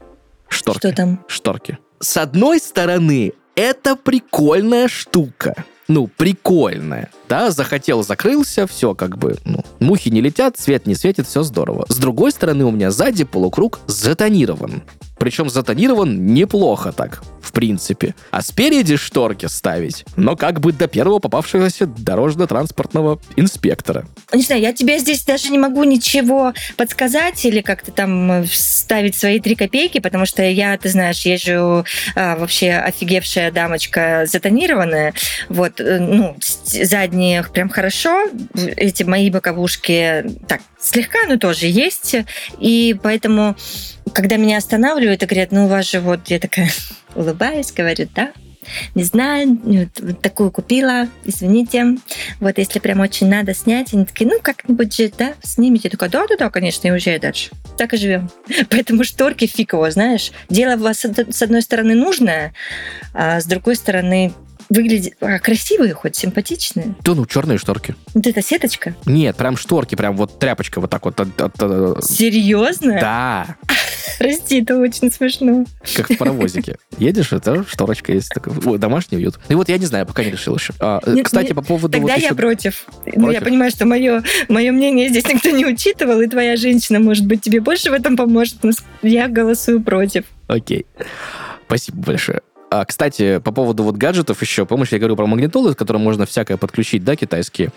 Шторки. 0.51 0.79
Что 0.79 0.93
там? 0.93 1.25
Шторки. 1.27 1.79
С 2.01 2.17
одной 2.17 2.61
стороны, 2.61 3.33
это 3.55 3.97
прикольная 3.97 4.89
штука. 4.89 5.65
Ну, 5.89 6.07
прикольная. 6.07 7.11
Да, 7.29 7.51
захотел, 7.51 8.05
закрылся, 8.05 8.69
все 8.69 8.95
как 8.95 9.19
бы, 9.19 9.39
ну, 9.45 9.65
мухи 9.81 10.09
не 10.09 10.21
летят, 10.21 10.57
свет 10.57 10.87
не 10.87 10.95
светит, 10.95 11.27
все 11.27 11.43
здорово. 11.43 11.85
С 11.89 11.97
другой 11.97 12.31
стороны, 12.31 12.65
у 12.65 12.71
меня 12.71 12.93
сзади 12.93 13.25
полукруг 13.25 13.81
затонирован. 13.89 14.85
Причем 15.19 15.51
затонирован 15.51 16.27
неплохо 16.27 16.93
так, 16.93 17.23
в 17.43 17.51
принципе. 17.51 18.15
А 18.31 18.41
спереди 18.41 18.97
шторки 18.97 19.47
ставить, 19.47 20.05
но 20.15 20.37
как 20.37 20.61
бы 20.61 20.73
до 20.73 20.87
первого 20.87 21.19
попавшегося 21.19 21.87
дорожно-транспортного 21.87 23.21
инспектора. 23.35 24.07
Не 24.37 24.43
знаю, 24.43 24.61
я 24.61 24.73
тебе 24.73 24.99
здесь 24.99 25.25
даже 25.25 25.51
не 25.51 25.59
могу 25.59 25.85
ничего 25.85 26.53
подсказать 26.77 27.45
или 27.45 27.61
как-то 27.61 27.91
там 27.93 28.45
ставить 28.47 29.17
свои 29.17 29.41
три 29.41 29.55
копейки, 29.55 30.01
потому 30.01 30.27
что 30.27 30.43
я, 30.43 30.77
ты 30.79 30.89
знаешь, 30.89 31.21
езжу 31.23 31.85
а, 32.15 32.37
вообще 32.37 32.73
офигевшая 32.73 33.51
дамочка 33.51 34.25
затонированная. 34.27 35.15
Вот, 35.49 35.81
э, 35.81 35.99
ну, 35.99 36.37
задние 36.65 37.43
прям 37.45 37.69
хорошо. 37.69 38.29
Эти 38.55 39.03
мои 39.03 39.31
боковушки 39.31 40.25
так 40.47 40.61
слегка, 40.81 41.19
но 41.29 41.37
тоже 41.37 41.67
есть. 41.67 42.17
И 42.59 42.97
поэтому, 43.03 43.57
когда 44.13 44.37
меня 44.37 44.59
останавливают 44.59 45.23
и 45.23 45.27
говорят, 45.27 45.53
ну, 45.53 45.67
у 45.67 45.69
вас 45.69 45.91
же 45.91 46.01
вот, 46.01 46.29
я 46.29 46.39
такая 46.39 46.71
улыбаюсь, 47.15 47.73
говорю, 47.73 48.09
да, 48.15 48.33
не 48.95 49.05
знаю, 49.05 49.59
вот 49.65 50.21
такую 50.21 50.51
купила, 50.51 51.09
извините. 51.25 51.97
Вот 52.41 52.59
если 52.59 52.79
прям 52.79 53.01
очень 53.01 53.29
надо 53.29 53.55
снять, 53.55 53.93
они 53.93 54.05
такие, 54.05 54.29
ну, 54.29 54.39
как-нибудь 54.43 54.95
же, 54.95 55.13
да, 55.17 55.35
снимите. 55.43 55.83
Я 55.85 55.91
такая, 55.91 56.11
да-да-да, 56.11 56.51
конечно, 56.51 56.89
и 56.89 56.91
уезжаю 56.91 57.21
дальше. 57.21 57.51
Так 57.77 57.95
и 57.95 57.97
живем. 57.97 58.31
Поэтому 58.71 59.05
шторки 59.05 59.47
фиг 59.47 59.73
его, 59.73 59.91
знаешь. 59.91 60.33
Дело 60.49 60.77
у 60.77 60.83
вас 60.83 61.05
с 61.05 61.43
одной 61.43 61.63
стороны 61.63 61.95
нужное, 61.95 62.53
а 63.15 63.41
с 63.41 63.47
другой 63.47 63.77
стороны 63.77 64.33
выглядит 64.71 65.15
а, 65.21 65.39
красивые, 65.39 65.93
хоть 65.95 66.17
симпатичные. 66.17 66.95
Да, 67.03 67.15
ну, 67.15 67.27
черные 67.27 67.59
шторки. 67.59 67.95
Вот 68.15 68.27
эта 68.27 68.41
сеточка? 68.41 68.95
Нет, 69.05 69.37
прям 69.37 69.57
шторки, 69.57 69.97
прям 69.97 70.17
вот 70.17 70.39
тряпочка 70.39 70.81
вот 70.81 70.91
так 70.91 71.05
вот. 71.05 71.21
От, 71.21 71.41
от, 71.41 71.63
от... 71.63 72.05
Серьезно? 72.05 72.99
Да. 73.01 73.57
Прости, 74.19 74.63
это 74.63 74.79
очень 74.79 75.11
смешно. 75.11 75.65
Как 75.97 76.11
в 76.11 76.17
паровозике. 76.17 76.77
Едешь, 76.99 77.33
это 77.33 77.65
шторочка 77.67 78.13
есть. 78.13 78.29
Такой, 78.29 78.79
домашний 78.79 79.19
уют. 79.19 79.39
И 79.49 79.55
вот 79.55 79.69
я 79.69 79.79
не 79.79 79.87
знаю, 79.87 80.07
пока 80.07 80.25
не 80.25 80.31
решил 80.31 80.57
еще. 80.57 80.73
А, 80.81 81.01
нет, 81.07 81.27
кстати, 81.27 81.49
нет, 81.49 81.57
по 81.57 81.63
поводу... 81.63 81.93
Тогда 81.93 82.15
вот 82.15 82.21
я 82.21 82.27
еще... 82.27 82.35
против. 82.35 82.87
против. 83.03 83.17
Ну, 83.17 83.31
я 83.31 83.41
понимаю, 83.41 83.71
что 83.71 83.87
мое, 83.87 84.23
мое 84.49 84.73
мнение 84.73 85.09
здесь 85.09 85.27
никто 85.27 85.51
не 85.51 85.67
учитывал, 85.67 86.21
и 86.21 86.27
твоя 86.27 86.57
женщина, 86.57 87.01
может 87.01 87.27
быть, 87.27 87.43
тебе 87.43 87.61
больше 87.61 87.91
в 87.91 87.95
этом 87.95 88.17
поможет, 88.17 88.63
но 88.63 88.73
я 89.03 89.29
голосую 89.29 89.83
против. 89.83 90.25
Окей. 90.49 90.87
Спасибо 91.67 91.99
большое. 91.99 92.41
А, 92.71 92.85
кстати, 92.85 93.39
по 93.39 93.51
поводу 93.53 93.83
вот 93.83 93.97
гаджетов 93.97 94.41
еще, 94.43 94.65
помнишь, 94.65 94.89
я 94.93 94.99
говорил 94.99 95.17
про 95.17 95.27
магнитолы, 95.27 95.75
к 95.75 95.79
которым 95.79 96.03
можно 96.03 96.25
всякое 96.25 96.57
подключить, 96.57 97.03
да, 97.05 97.17
китайские? 97.17 97.71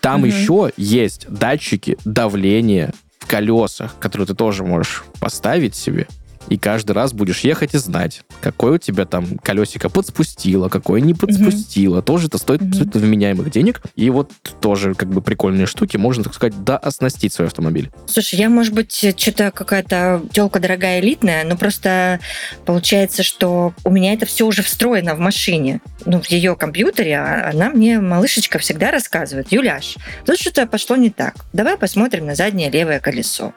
Там 0.00 0.22
угу. 0.22 0.26
еще 0.26 0.72
есть 0.76 1.26
датчики 1.28 1.98
давления 2.04 2.94
колесах, 3.26 3.96
которые 3.98 4.26
ты 4.26 4.34
тоже 4.34 4.64
можешь 4.64 5.04
поставить 5.20 5.74
себе 5.74 6.06
и 6.50 6.58
каждый 6.58 6.92
раз 6.92 7.12
будешь 7.12 7.40
ехать 7.40 7.74
и 7.74 7.78
знать, 7.78 8.22
какое 8.42 8.72
у 8.72 8.78
тебя 8.78 9.06
там 9.06 9.38
колесико 9.38 9.88
подспустило, 9.88 10.68
какое 10.68 11.00
не 11.00 11.14
подспустило. 11.14 11.98
Угу. 11.98 12.02
Тоже 12.02 12.26
это 12.26 12.38
стоит 12.38 12.60
угу. 12.60 12.70
абсолютно 12.70 13.00
вменяемых 13.00 13.50
денег. 13.50 13.80
И 13.94 14.10
вот 14.10 14.32
тоже 14.60 14.94
как 14.94 15.08
бы 15.08 15.22
прикольные 15.22 15.66
штуки, 15.66 15.96
можно, 15.96 16.24
так 16.24 16.34
сказать, 16.34 16.62
дооснастить 16.64 17.32
свой 17.32 17.46
автомобиль. 17.46 17.90
Слушай, 18.06 18.40
я, 18.40 18.50
может 18.50 18.74
быть, 18.74 18.92
что-то 18.92 19.52
какая-то 19.52 20.22
телка 20.32 20.58
дорогая, 20.58 21.00
элитная, 21.00 21.44
но 21.44 21.56
просто 21.56 22.18
получается, 22.66 23.22
что 23.22 23.72
у 23.84 23.90
меня 23.90 24.12
это 24.12 24.26
все 24.26 24.44
уже 24.44 24.62
встроено 24.62 25.14
в 25.14 25.20
машине. 25.20 25.80
Ну, 26.04 26.20
в 26.20 26.26
ее 26.26 26.56
компьютере, 26.56 27.16
а 27.16 27.50
она 27.50 27.70
мне, 27.70 28.00
малышечка, 28.00 28.58
всегда 28.58 28.90
рассказывает, 28.90 29.52
Юляш, 29.52 29.96
тут 30.26 30.40
что-то 30.40 30.66
пошло 30.66 30.96
не 30.96 31.10
так. 31.10 31.34
Давай 31.52 31.76
посмотрим 31.76 32.26
на 32.26 32.34
заднее 32.34 32.70
левое 32.70 32.98
колесо. 32.98 33.52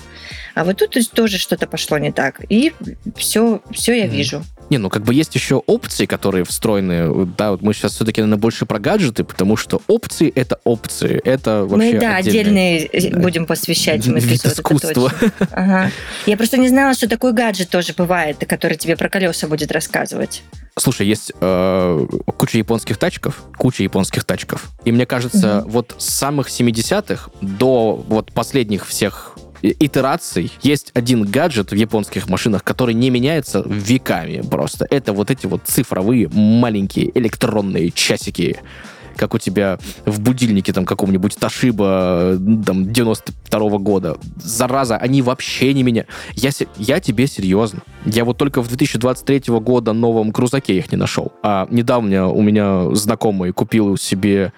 А 0.56 0.64
вот 0.64 0.78
тут 0.78 0.96
тоже 1.12 1.38
что-то 1.40 1.66
пошло 1.66 1.98
не 1.98 2.12
так. 2.12 2.42
И 2.50 2.74
все, 3.16 3.62
все 3.72 3.98
я 3.98 4.08
вижу. 4.08 4.44
Не, 4.70 4.78
ну 4.78 4.90
как 4.90 5.04
бы 5.04 5.14
есть 5.14 5.36
еще 5.36 5.56
опции, 5.56 6.06
которые 6.06 6.46
встроены. 6.46 7.28
Да, 7.38 7.52
вот 7.52 7.62
мы 7.62 7.74
сейчас 7.74 7.94
все-таки, 7.94 8.22
наверное, 8.22 8.42
больше 8.42 8.66
про 8.66 8.80
гаджеты, 8.80 9.24
потому 9.24 9.56
что 9.56 9.82
опции— 9.88 10.32
это 10.36 10.60
опции. 10.64 11.22
Это 11.24 11.66
вообще 11.66 11.94
Мы, 11.94 12.00
да, 12.00 12.16
отдельные 12.16 12.90
да. 12.92 13.20
будем 13.20 13.46
посвящать 13.46 14.06
им 14.08 14.18
эпизод. 14.18 14.54
искусства. 14.54 15.12
Ага. 15.52 15.92
Я 16.26 16.38
просто 16.38 16.58
не 16.58 16.70
знала, 16.70 16.94
что 16.94 17.08
такой 17.08 17.34
гаджет 17.34 17.70
тоже 17.70 17.94
бывает, 17.96 18.38
который 18.48 18.78
тебе 18.78 18.96
про 18.96 19.10
колеса 19.10 19.48
будет 19.48 19.72
рассказывать. 19.72 20.44
Слушай, 20.76 21.06
есть 21.06 21.32
э, 21.40 22.08
куча 22.38 22.58
японских 22.58 22.98
тачков, 22.98 23.44
куча 23.58 23.84
японских 23.84 24.24
тачков. 24.24 24.72
И 24.86 24.92
мне 24.92 25.06
кажется, 25.06 25.60
угу. 25.60 25.70
вот 25.70 25.96
с 26.00 26.10
самых 26.10 26.48
70-х 26.50 27.30
до 27.42 28.04
вот 28.08 28.32
последних 28.32 28.88
всех 28.88 29.33
итераций 29.64 30.52
есть 30.62 30.92
один 30.94 31.24
гаджет 31.24 31.72
в 31.72 31.76
японских 31.76 32.28
машинах, 32.28 32.64
который 32.64 32.94
не 32.94 33.10
меняется 33.10 33.64
веками 33.66 34.42
просто. 34.42 34.86
Это 34.90 35.14
вот 35.14 35.32
эти 35.32 35.46
вот 35.46 35.62
цифровые 35.66 36.30
маленькие 36.30 37.18
электронные 37.18 37.92
часики 37.92 38.60
как 39.16 39.36
у 39.36 39.38
тебя 39.38 39.78
в 40.06 40.20
будильнике 40.20 40.74
там 40.74 40.86
каком-нибудь 40.86 41.36
Ташиба 41.38 42.36
там 42.66 42.92
92 42.92 43.60
-го 43.60 43.80
года. 43.80 44.18
Зараза, 44.38 44.98
они 44.98 45.22
вообще 45.22 45.74
не 45.74 45.84
меня. 45.84 46.06
Я, 46.34 46.50
я 46.78 47.00
тебе 47.00 47.28
серьезно. 47.28 47.82
Я 48.06 48.26
вот 48.26 48.38
только 48.38 48.62
в 48.62 48.68
2023 48.68 49.54
года 49.60 49.94
новом 49.94 50.32
крузаке 50.32 50.78
их 50.78 50.92
не 50.92 50.98
нашел. 50.98 51.32
А 51.44 51.68
недавно 51.70 52.28
у 52.28 52.42
меня 52.42 52.94
знакомый 52.96 53.52
купил 53.52 53.98
себе, 53.98 54.52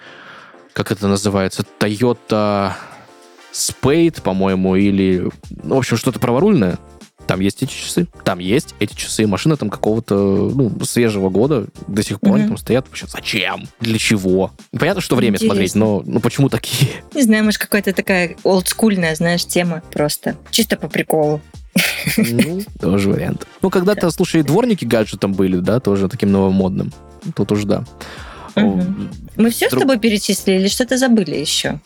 как 0.72 0.90
это 0.90 1.06
называется, 1.06 1.64
Toyota 1.78 2.72
Spade, 3.56 4.20
по-моему, 4.22 4.76
или, 4.76 5.28
ну, 5.62 5.76
в 5.76 5.78
общем, 5.78 5.96
что-то 5.96 6.18
праворульное. 6.18 6.78
Там 7.26 7.40
есть 7.40 7.62
эти 7.62 7.72
часы. 7.72 8.06
Там 8.24 8.38
есть 8.38 8.74
эти 8.78 8.94
часы. 8.94 9.26
Машина 9.26 9.56
там 9.56 9.68
какого-то 9.68 10.14
ну, 10.14 10.72
свежего 10.84 11.28
года. 11.28 11.66
До 11.88 12.02
сих 12.02 12.20
пор 12.20 12.32
mm-hmm. 12.32 12.40
они 12.40 12.48
там 12.48 12.56
стоят. 12.58 12.86
Вообще, 12.86 13.06
зачем? 13.08 13.64
Для 13.80 13.98
чего? 13.98 14.52
Понятно, 14.78 15.00
что 15.00 15.16
время 15.16 15.34
Интересно. 15.34 15.54
смотреть, 15.54 15.74
но 15.74 16.02
ну, 16.06 16.20
почему 16.20 16.48
такие? 16.48 16.90
Не 17.14 17.22
знаю, 17.22 17.44
может, 17.44 17.60
какая-то 17.60 17.92
такая 17.92 18.36
олдскульная, 18.44 19.16
знаешь, 19.16 19.44
тема 19.44 19.82
просто. 19.90 20.36
Чисто 20.50 20.76
по 20.76 20.88
приколу. 20.88 21.40
Ну, 22.16 22.62
тоже 22.80 23.10
вариант. 23.10 23.46
Ну, 23.60 23.70
когда-то, 23.70 24.02
да. 24.02 24.10
слушай, 24.10 24.42
дворники 24.42 24.84
гаджетом 24.84 25.32
были, 25.32 25.56
да, 25.58 25.80
тоже 25.80 26.08
таким 26.08 26.30
новомодным. 26.30 26.92
Тут 27.34 27.50
уж 27.52 27.64
да. 27.64 27.84
Угу. 28.54 28.82
Мы 29.36 29.50
все 29.50 29.68
Друг... 29.68 29.80
с 29.80 29.82
тобой 29.82 29.98
перечислили 29.98 30.60
или 30.60 30.68
что-то 30.68 30.96
забыли 30.96 31.36
еще? 31.36 31.80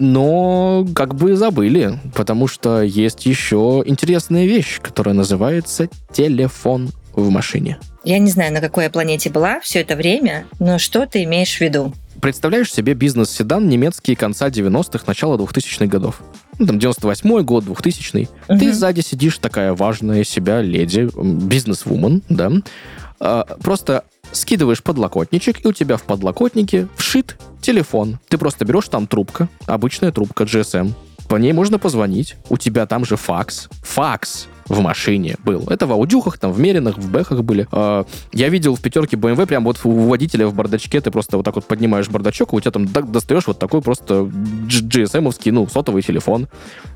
Но 0.00 0.86
как 0.94 1.14
бы 1.14 1.36
забыли, 1.36 2.00
потому 2.14 2.48
что 2.48 2.82
есть 2.82 3.26
еще 3.26 3.82
интересная 3.86 4.46
вещь, 4.46 4.80
которая 4.80 5.14
называется 5.14 5.88
телефон 6.10 6.90
в 7.12 7.30
машине. 7.30 7.78
Я 8.02 8.18
не 8.18 8.30
знаю, 8.30 8.52
на 8.52 8.60
какой 8.60 8.84
я 8.84 8.90
планете 8.90 9.28
была 9.30 9.60
все 9.60 9.80
это 9.80 9.94
время, 9.94 10.46
но 10.58 10.78
что 10.78 11.06
ты 11.06 11.22
имеешь 11.24 11.54
в 11.54 11.60
виду? 11.60 11.92
Представляешь 12.20 12.72
себе 12.72 12.94
бизнес-седан 12.94 13.68
немецкий 13.68 14.14
конца 14.14 14.48
90-х, 14.48 15.04
начала 15.06 15.36
2000-х 15.36 15.86
годов. 15.86 16.22
Ну, 16.58 16.66
там 16.66 16.78
98-й 16.78 17.44
год, 17.44 17.64
2000-й. 17.64 18.28
Угу. 18.48 18.58
Ты 18.58 18.72
сзади 18.72 19.00
сидишь, 19.00 19.38
такая 19.38 19.74
важная 19.74 20.24
себя 20.24 20.62
леди, 20.62 21.08
бизнес-вумен, 21.14 22.22
да. 22.28 22.52
А, 23.20 23.44
просто 23.62 24.04
скидываешь 24.32 24.82
подлокотничек, 24.82 25.64
и 25.64 25.68
у 25.68 25.72
тебя 25.72 25.96
в 25.96 26.02
подлокотнике 26.02 26.88
вшит 26.96 27.36
телефон. 27.60 28.18
Ты 28.28 28.38
просто 28.38 28.64
берешь 28.64 28.88
там 28.88 29.06
трубка, 29.06 29.48
обычная 29.66 30.12
трубка 30.12 30.44
GSM. 30.44 30.92
По 31.28 31.36
ней 31.36 31.52
можно 31.52 31.78
позвонить. 31.78 32.34
У 32.48 32.56
тебя 32.56 32.86
там 32.86 33.04
же 33.04 33.16
факс. 33.16 33.68
Факс 33.82 34.48
в 34.66 34.80
машине 34.80 35.36
был. 35.44 35.64
Это 35.68 35.86
в 35.86 35.92
аудюхах, 35.92 36.38
там, 36.38 36.52
в 36.52 36.58
меринах, 36.58 36.98
в 36.98 37.10
бэхах 37.10 37.42
были. 37.42 37.68
А, 37.70 38.04
я 38.32 38.48
видел 38.48 38.74
в 38.76 38.80
пятерке 38.80 39.16
BMW 39.16 39.46
прям 39.46 39.64
вот 39.64 39.78
у 39.84 39.90
водителя 40.08 40.46
в 40.46 40.54
бардачке 40.54 41.00
ты 41.00 41.10
просто 41.10 41.36
вот 41.36 41.44
так 41.44 41.54
вот 41.56 41.66
поднимаешь 41.66 42.08
бардачок, 42.08 42.52
и 42.52 42.56
у 42.56 42.60
тебя 42.60 42.70
там 42.70 42.86
достаешь 42.86 43.46
вот 43.46 43.58
такой 43.58 43.82
просто 43.82 44.22
GSM-овский, 44.24 45.52
ну, 45.52 45.68
сотовый 45.68 46.02
телефон. 46.02 46.48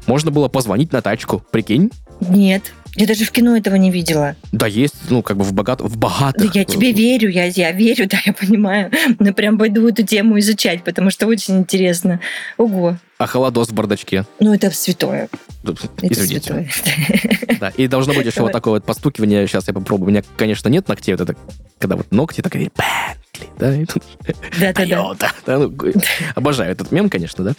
Можно 0.07 0.31
было 0.31 0.49
позвонить 0.49 0.93
на 0.93 1.03
тачку, 1.03 1.43
прикинь? 1.51 1.91
Нет. 2.21 2.73
Я 2.97 3.07
даже 3.07 3.25
в 3.25 3.33
кино 3.33 3.57
этого 3.57 3.75
не 3.75 3.91
видела. 3.91 4.37
Да, 4.53 4.67
есть, 4.67 4.95
ну, 5.11 5.23
как 5.23 5.37
бы 5.37 5.45
в, 5.45 5.53
богат, 5.53 5.81
в 5.81 5.97
богатых. 5.97 6.53
Да, 6.53 6.59
я 6.59 6.65
тебе 6.65 6.93
верю, 6.93 7.29
я, 7.29 7.47
я 7.47 7.73
верю, 7.73 8.07
да, 8.11 8.19
я 8.25 8.33
понимаю. 8.33 8.91
Но 9.19 9.33
прям 9.33 9.59
пойду 9.59 9.87
эту 9.89 10.05
тему 10.05 10.39
изучать, 10.39 10.85
потому 10.85 11.11
что 11.11 11.27
очень 11.27 11.59
интересно. 11.59 12.21
Ого. 12.57 12.97
А 13.19 13.27
холодос 13.27 13.69
в 13.69 13.75
бардачке? 13.75 14.25
Ну, 14.41 14.55
это 14.55 14.71
святое. 14.71 15.29
Извините. 16.03 16.69
Это 17.43 17.57
Да, 17.61 17.69
и 17.71 17.87
должно 17.87 18.13
быть 18.13 18.27
еще 18.27 18.43
вот 18.43 18.53
такое 18.53 18.75
вот 18.75 18.85
постукивание. 18.85 19.47
Сейчас 19.47 19.69
я 19.69 19.75
попробую. 19.75 20.09
У 20.09 20.11
меня, 20.11 20.23
конечно, 20.37 20.69
нет 20.69 20.89
ногтей. 20.89 21.15
Вот 21.15 21.21
это, 21.21 21.37
когда 21.79 21.97
вот 21.97 22.11
ногти 22.11 22.41
такие... 22.41 22.71
Бентли, 22.75 23.49
да? 23.59 24.73
Да-да-да. 24.73 25.33
Да, 25.47 25.59
ну, 25.59 25.75
обожаю 26.35 26.73
этот 26.73 26.93
мем, 26.93 27.09
конечно, 27.09 27.45
да? 27.45 27.55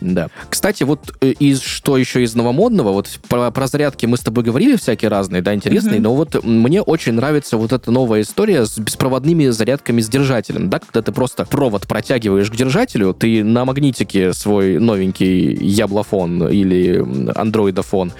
Да. 0.00 0.28
Кстати, 0.48 0.82
вот 0.82 1.14
э, 1.20 1.30
из 1.32 1.60
что 1.60 1.96
еще 1.96 2.22
из 2.22 2.34
новомодного, 2.34 2.92
вот 2.92 3.08
про, 3.28 3.50
про 3.50 3.66
зарядки 3.66 4.06
мы 4.06 4.16
с 4.16 4.20
тобой 4.20 4.44
говорили 4.44 4.76
всякие 4.76 5.10
разные, 5.10 5.42
да, 5.42 5.54
интересные, 5.54 5.98
mm-hmm. 5.98 6.02
но 6.02 6.14
вот 6.14 6.44
мне 6.44 6.80
очень 6.80 7.12
нравится 7.12 7.56
вот 7.56 7.72
эта 7.72 7.90
новая 7.90 8.22
история 8.22 8.64
с 8.64 8.78
беспроводными 8.78 9.48
зарядками 9.48 10.00
с 10.00 10.08
держателем, 10.08 10.70
да, 10.70 10.78
когда 10.78 11.02
ты 11.02 11.12
просто 11.12 11.44
провод 11.44 11.86
протягиваешь 11.86 12.50
к 12.50 12.56
держателю, 12.56 13.12
ты 13.12 13.44
на 13.44 13.64
магнитике 13.64 14.32
свой 14.32 14.78
новенький 15.00 15.54
яблофон 15.54 16.48
или 16.48 17.04
андроидофон 17.34 18.12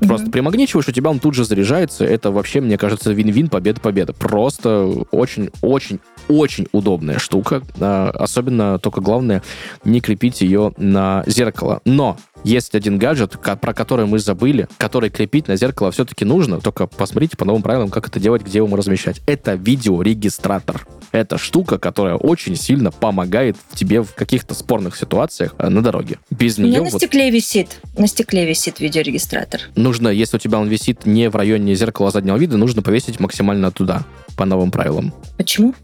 Mm-hmm. 0.00 0.08
Просто 0.08 0.30
примагничиваешь, 0.32 0.88
у 0.88 0.92
тебя 0.92 1.08
он 1.08 1.20
тут 1.20 1.34
же 1.34 1.44
заряжается. 1.44 2.04
Это 2.04 2.32
вообще, 2.32 2.60
мне 2.60 2.76
кажется, 2.76 3.12
вин-вин, 3.12 3.48
победа-победа. 3.48 4.12
Просто 4.12 4.86
очень-очень 5.12 6.00
очень 6.26 6.66
удобная 6.72 7.18
штука. 7.20 7.62
А, 7.78 8.10
особенно 8.10 8.80
только 8.80 9.00
главное 9.00 9.42
не 9.84 10.00
крепить 10.00 10.40
ее 10.40 10.72
на 10.78 11.22
зеркало. 11.26 11.80
Но 11.84 12.16
есть 12.44 12.74
один 12.74 12.98
гаджет, 12.98 13.38
про 13.60 13.74
который 13.74 14.06
мы 14.06 14.18
забыли, 14.18 14.68
который 14.78 15.10
крепить 15.10 15.48
на 15.48 15.56
зеркало 15.56 15.90
все-таки 15.90 16.24
нужно. 16.24 16.60
Только 16.60 16.86
посмотрите 16.86 17.36
по 17.36 17.44
новым 17.44 17.62
правилам, 17.62 17.90
как 17.90 18.08
это 18.08 18.20
делать, 18.20 18.42
где 18.42 18.58
его 18.58 18.76
размещать. 18.76 19.20
Это 19.26 19.54
видеорегистратор. 19.54 20.86
Это 21.12 21.38
штука, 21.38 21.78
которая 21.78 22.16
очень 22.16 22.56
сильно 22.56 22.90
помогает 22.90 23.56
тебе 23.72 24.02
в 24.02 24.14
каких-то 24.14 24.54
спорных 24.54 24.96
ситуациях 24.96 25.54
э, 25.58 25.68
на 25.68 25.80
дороге. 25.80 26.18
Без 26.30 26.58
нее... 26.58 26.80
У 26.80 26.84
на 26.84 26.90
вот... 26.90 27.00
стекле 27.00 27.30
висит. 27.30 27.80
На 27.96 28.06
стекле 28.06 28.46
висит 28.46 28.80
видеорегистратор. 28.80 29.60
Нужно, 29.76 30.08
если 30.08 30.36
у 30.36 30.40
тебя 30.40 30.58
он 30.58 30.68
висит 30.68 31.06
не 31.06 31.30
в 31.30 31.36
районе 31.36 31.74
зеркала 31.74 32.10
заднего 32.10 32.36
вида, 32.36 32.56
нужно 32.56 32.82
повесить 32.82 33.20
максимально 33.20 33.70
туда 33.70 34.04
по 34.36 34.44
новым 34.44 34.70
правилам. 34.70 35.12
Почему? 35.36 35.74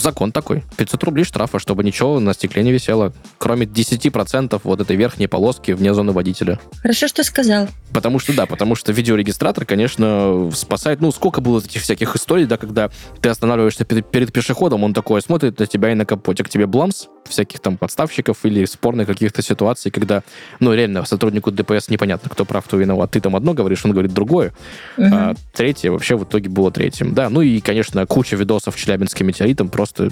Закон 0.00 0.32
такой. 0.32 0.64
500 0.76 1.04
рублей 1.04 1.24
штрафа, 1.24 1.58
чтобы 1.58 1.84
ничего 1.84 2.18
на 2.18 2.34
стекле 2.34 2.62
не 2.62 2.72
висело, 2.72 3.12
кроме 3.38 3.66
10% 3.66 4.60
вот 4.64 4.80
этой 4.80 4.96
верхней 4.96 5.28
полоски 5.28 5.61
вне 5.70 5.94
зоны 5.94 6.12
водителя. 6.12 6.58
Хорошо, 6.82 7.08
что 7.08 7.24
сказал. 7.24 7.68
Потому 7.92 8.18
что, 8.18 8.34
да, 8.34 8.46
потому 8.46 8.74
что 8.74 8.92
видеорегистратор, 8.92 9.64
конечно, 9.64 10.50
спасает. 10.54 11.00
Ну, 11.00 11.12
сколько 11.12 11.40
было 11.40 11.60
этих 11.60 11.82
всяких 11.82 12.16
историй, 12.16 12.46
да, 12.46 12.56
когда 12.56 12.90
ты 13.20 13.28
останавливаешься 13.28 13.84
перед, 13.84 14.10
перед 14.10 14.32
пешеходом, 14.32 14.84
он 14.84 14.94
такой 14.94 15.22
смотрит 15.22 15.58
на 15.58 15.66
тебя 15.66 15.92
и 15.92 15.94
на 15.94 16.04
капоте, 16.04 16.42
к 16.44 16.48
тебе 16.48 16.66
бламс, 16.66 17.06
всяких 17.28 17.60
там 17.60 17.76
подставщиков 17.76 18.44
или 18.44 18.64
спорных 18.64 19.06
каких-то 19.06 19.42
ситуаций, 19.42 19.90
когда, 19.90 20.22
ну, 20.60 20.74
реально, 20.74 21.04
сотруднику 21.04 21.50
ДПС 21.50 21.88
непонятно, 21.88 22.28
кто 22.30 22.44
прав, 22.44 22.64
кто 22.64 22.76
виноват. 22.76 23.10
Ты 23.10 23.20
там 23.20 23.36
одно 23.36 23.54
говоришь, 23.54 23.84
он 23.84 23.92
говорит 23.92 24.12
другое. 24.12 24.52
Угу. 24.96 25.06
А 25.12 25.34
третье 25.52 25.90
вообще 25.90 26.16
в 26.16 26.24
итоге 26.24 26.48
было 26.48 26.70
третьим. 26.70 27.14
Да, 27.14 27.28
ну 27.28 27.42
и, 27.42 27.60
конечно, 27.60 28.06
куча 28.06 28.36
видосов 28.36 28.76
Челябинским 28.76 29.26
метеоритом, 29.26 29.68
просто 29.68 30.10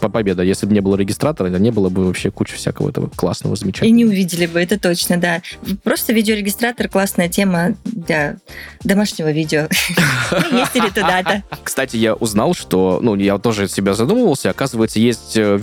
победа. 0.00 0.42
Если 0.42 0.66
бы 0.66 0.74
не 0.74 0.80
было 0.80 0.96
регистратора, 0.96 1.48
не 1.48 1.70
было 1.70 1.88
бы 1.88 2.06
вообще 2.06 2.30
куча 2.30 2.56
всякого 2.56 2.90
этого 2.90 3.10
классного, 3.14 3.56
замечательного. 3.56 3.88
И 3.88 3.92
не 3.92 4.04
увидели 4.04 4.46
бы, 4.46 4.60
это 4.60 4.78
точно, 4.78 5.18
да. 5.18 5.42
Просто 5.82 6.12
видеорегистратор 6.12 6.88
классная 6.88 7.28
тема 7.28 7.74
для 7.84 8.36
домашнего 8.84 9.30
видео. 9.30 9.68
Ездили 10.52 10.88
туда-то. 10.88 11.42
Кстати, 11.62 11.96
я 11.96 12.14
узнал, 12.14 12.54
что, 12.54 13.00
ну, 13.02 13.14
я 13.16 13.38
тоже 13.38 13.68
себя 13.68 13.94
задумывался, 13.94 14.50
оказывается, 14.50 14.98
есть 14.98 15.36
э, 15.36 15.56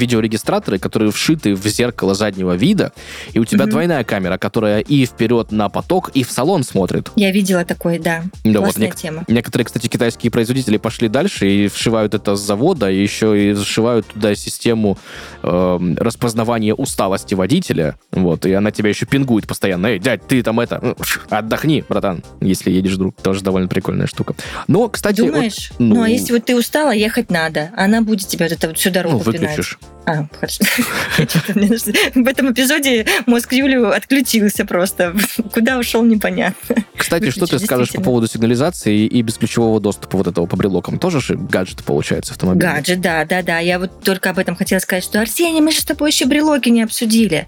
видеорегистраторы, 0.74 0.80
которые 0.80 1.12
вшиты 1.12 1.56
в 1.56 1.66
зеркало 1.68 2.14
заднего 2.14 2.54
вида, 2.56 2.92
и 3.34 3.40
у 3.40 3.46
тебя 3.46 3.66
двойная 3.66 4.04
камера, 4.04 4.38
которая 4.38 4.80
и 4.80 5.06
вперед 5.06 5.52
на 5.52 5.70
поток, 5.70 6.10
и 6.14 6.24
в 6.24 6.32
салон 6.32 6.64
смотрит. 6.64 7.10
Я 7.16 7.32
видела 7.32 7.66
такой, 7.66 8.00
да. 8.00 8.24
Да, 8.44 8.60
Классная 8.60 8.88
вот 8.88 8.96
тема. 8.96 9.24
Некоторые, 9.28 9.66
кстати, 9.66 9.88
китайские 9.88 10.32
производители 10.32 10.78
пошли 10.78 11.08
дальше 11.08 11.48
и 11.48 11.68
вшивают 11.68 12.14
это 12.14 12.36
с 12.36 12.42
завода, 12.42 12.90
и 12.90 13.02
еще 13.02 13.50
и 13.50 13.54
зашивают 13.54 14.08
туда 14.08 14.36
систему 14.36 14.98
э, 15.44 15.80
распознавания 15.98 16.74
усталости 16.74 17.36
водителя, 17.36 17.96
вот, 18.12 18.46
и 18.46 18.54
она 18.54 18.72
тебя 18.72 18.90
еще 18.90 19.06
пингует 19.06 19.48
постоянно. 19.48 19.88
Эй, 19.88 20.00
дядь, 20.00 20.28
ты 20.28 20.44
там 20.44 20.60
это, 20.60 20.96
отдохни, 21.30 21.84
братан, 21.88 22.24
если 22.42 22.72
едешь 22.72 22.94
вдруг. 22.94 23.16
Тоже 23.22 23.42
довольно 23.42 23.68
прикольная 23.68 24.08
штука. 24.08 24.36
Но, 24.68 24.90
кстати... 24.90 25.22
Думаешь? 25.22 25.72
Вот, 25.72 25.80
ну, 25.80 25.96
ну, 25.96 26.04
а 26.04 26.10
если 26.10 26.34
вот 26.34 26.46
ты 26.46 26.56
устала, 26.56 26.92
ехать 26.92 27.30
надо. 27.30 27.70
Она 27.78 28.02
будет 28.02 28.28
тебя 28.28 28.46
вот 28.46 28.52
это 28.52 28.68
вот 28.68 28.78
всю 28.78 28.90
дорогу 28.90 29.18
Ну, 29.18 29.24
выключишь. 29.24 29.78
Пинать. 29.78 29.94
А, 30.06 30.28
хорошо. 30.36 30.63
В 32.16 32.28
этом 32.28 32.52
эпизоде 32.52 33.06
мозг 33.26 33.54
Юлю 33.54 33.90
отключился 33.92 34.66
просто. 34.66 35.16
Куда 35.54 35.78
ушел, 35.78 36.04
непонятно. 36.04 36.76
Кстати, 36.96 37.30
что 37.30 37.46
ты 37.46 37.60
скажешь 37.60 37.92
по 37.92 38.02
поводу 38.02 38.28
сигнализации 38.28 39.06
и 39.06 39.22
бесключевого 39.22 39.80
доступа 39.80 40.18
вот 40.18 40.28
этого 40.28 40.46
по 40.46 40.56
брелокам? 40.56 41.00
Тоже 41.00 41.22
же 41.22 41.36
гаджет 41.36 41.84
получается 41.84 42.34
автомобиль? 42.34 42.62
Гаджет, 42.62 43.02
да, 43.02 43.26
да, 43.26 43.42
да. 43.42 43.60
Я 43.60 43.80
вот 43.80 44.02
только 44.02 44.30
об 44.30 44.40
этом 44.40 44.56
хотела 44.56 44.80
сказать, 44.80 45.04
что 45.04 45.20
Арсений, 45.20 45.62
мы 45.62 45.72
же 45.72 45.82
с 45.82 45.86
тобой 45.86 46.10
еще 46.12 46.26
брелоки 46.26 46.70
не 46.70 46.84
обсудили. 46.84 47.48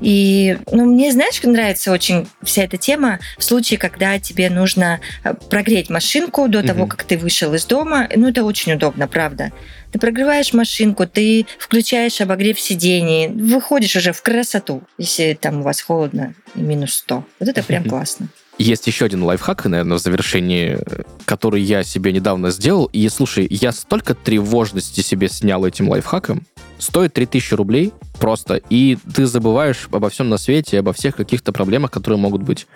И, 0.00 0.58
ну, 0.70 0.84
мне, 0.84 1.12
знаешь, 1.12 1.40
нравится 1.42 1.92
очень 1.92 2.26
вся 2.42 2.64
эта 2.64 2.76
тема 2.76 3.20
в 3.38 3.44
случае, 3.44 3.78
когда 3.78 4.18
тебе 4.18 4.50
нужно 4.50 5.00
э, 5.22 5.34
прогреть 5.50 5.88
машинку 5.90 6.48
до 6.48 6.62
того, 6.62 6.86
как 6.86 7.04
ты 7.04 7.16
вышел 7.16 7.54
из 7.54 7.64
дома. 7.64 8.08
Ну, 8.14 8.28
это 8.28 8.44
очень 8.44 8.72
удобно, 8.72 9.08
правда. 9.08 9.52
Ты 9.94 10.00
прогреваешь 10.00 10.52
машинку, 10.52 11.06
ты 11.06 11.46
включаешь 11.56 12.20
обогрев 12.20 12.58
сидений, 12.58 13.28
выходишь 13.28 13.94
уже 13.94 14.10
в 14.10 14.22
красоту, 14.22 14.82
если 14.98 15.38
там 15.40 15.60
у 15.60 15.62
вас 15.62 15.80
холодно 15.80 16.34
и 16.56 16.62
минус 16.62 16.94
100. 16.94 17.24
Вот 17.38 17.48
это 17.48 17.62
прям 17.62 17.84
классно. 17.84 18.26
Есть 18.58 18.88
еще 18.88 19.04
один 19.04 19.22
лайфхак, 19.22 19.66
наверное, 19.66 19.96
в 19.96 20.00
завершении, 20.00 20.80
который 21.26 21.62
я 21.62 21.84
себе 21.84 22.10
недавно 22.10 22.50
сделал. 22.50 22.86
И, 22.86 23.08
слушай, 23.08 23.46
я 23.48 23.70
столько 23.70 24.16
тревожности 24.16 25.00
себе 25.00 25.28
снял 25.28 25.64
этим 25.64 25.88
лайфхаком. 25.88 26.42
Стоит 26.78 27.12
3000 27.12 27.54
рублей 27.54 27.92
просто, 28.18 28.60
и 28.70 28.98
ты 29.14 29.26
забываешь 29.26 29.86
обо 29.92 30.10
всем 30.10 30.28
на 30.28 30.38
свете, 30.38 30.80
обо 30.80 30.92
всех 30.92 31.14
каких-то 31.14 31.52
проблемах, 31.52 31.92
которые 31.92 32.18
могут 32.18 32.42
быть. 32.42 32.66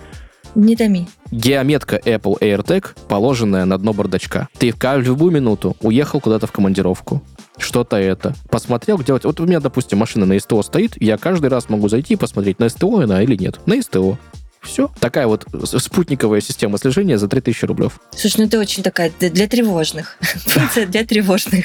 Не 0.55 0.77
томи. 0.77 1.09
Геометка 1.31 1.97
Apple 1.97 2.39
AirTag, 2.41 2.97
положенная 3.09 3.65
на 3.65 3.79
дно 3.79 3.93
бардачка. 3.93 4.49
Ты 4.59 4.73
в 4.73 5.03
любую 5.03 5.33
минуту 5.33 5.77
уехал 5.81 6.21
куда-то 6.21 6.47
в 6.47 6.53
командировку, 6.53 7.23
что-то 7.59 7.97
это. 7.97 8.35
Посмотрел, 8.51 8.99
где... 8.99 9.13
Вот 9.13 9.41
у 9.41 9.47
меня, 9.47 9.61
допустим, 9.61 9.99
машина 9.99 10.27
на 10.27 10.39
СТО 10.39 10.63
стоит, 10.63 11.01
я 11.01 11.19
каждый 11.19 11.51
раз 11.51 11.69
могу 11.69 11.89
зайти 11.89 12.15
и 12.15 12.17
посмотреть, 12.17 12.59
на 12.59 12.69
СТО 12.69 13.01
она 13.01 13.23
или 13.23 13.37
нет. 13.37 13.61
На 13.67 13.81
СТО. 13.81 14.19
Все. 14.61 14.91
Такая 14.99 15.27
вот 15.27 15.47
спутниковая 15.65 16.41
система 16.41 16.79
слежения 16.79 17.17
за 17.17 17.29
3000 17.29 17.65
рублев. 17.65 18.01
Слушай, 18.17 18.41
ну 18.41 18.47
это 18.47 18.59
очень 18.59 18.83
такая 18.83 19.13
для 19.21 19.47
тревожных. 19.47 20.19
Функция 20.21 20.87
для 20.89 21.05
тревожных. 21.05 21.65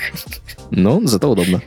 Ну, 0.69 1.01
зато 1.05 1.29
удобно. 1.29 1.61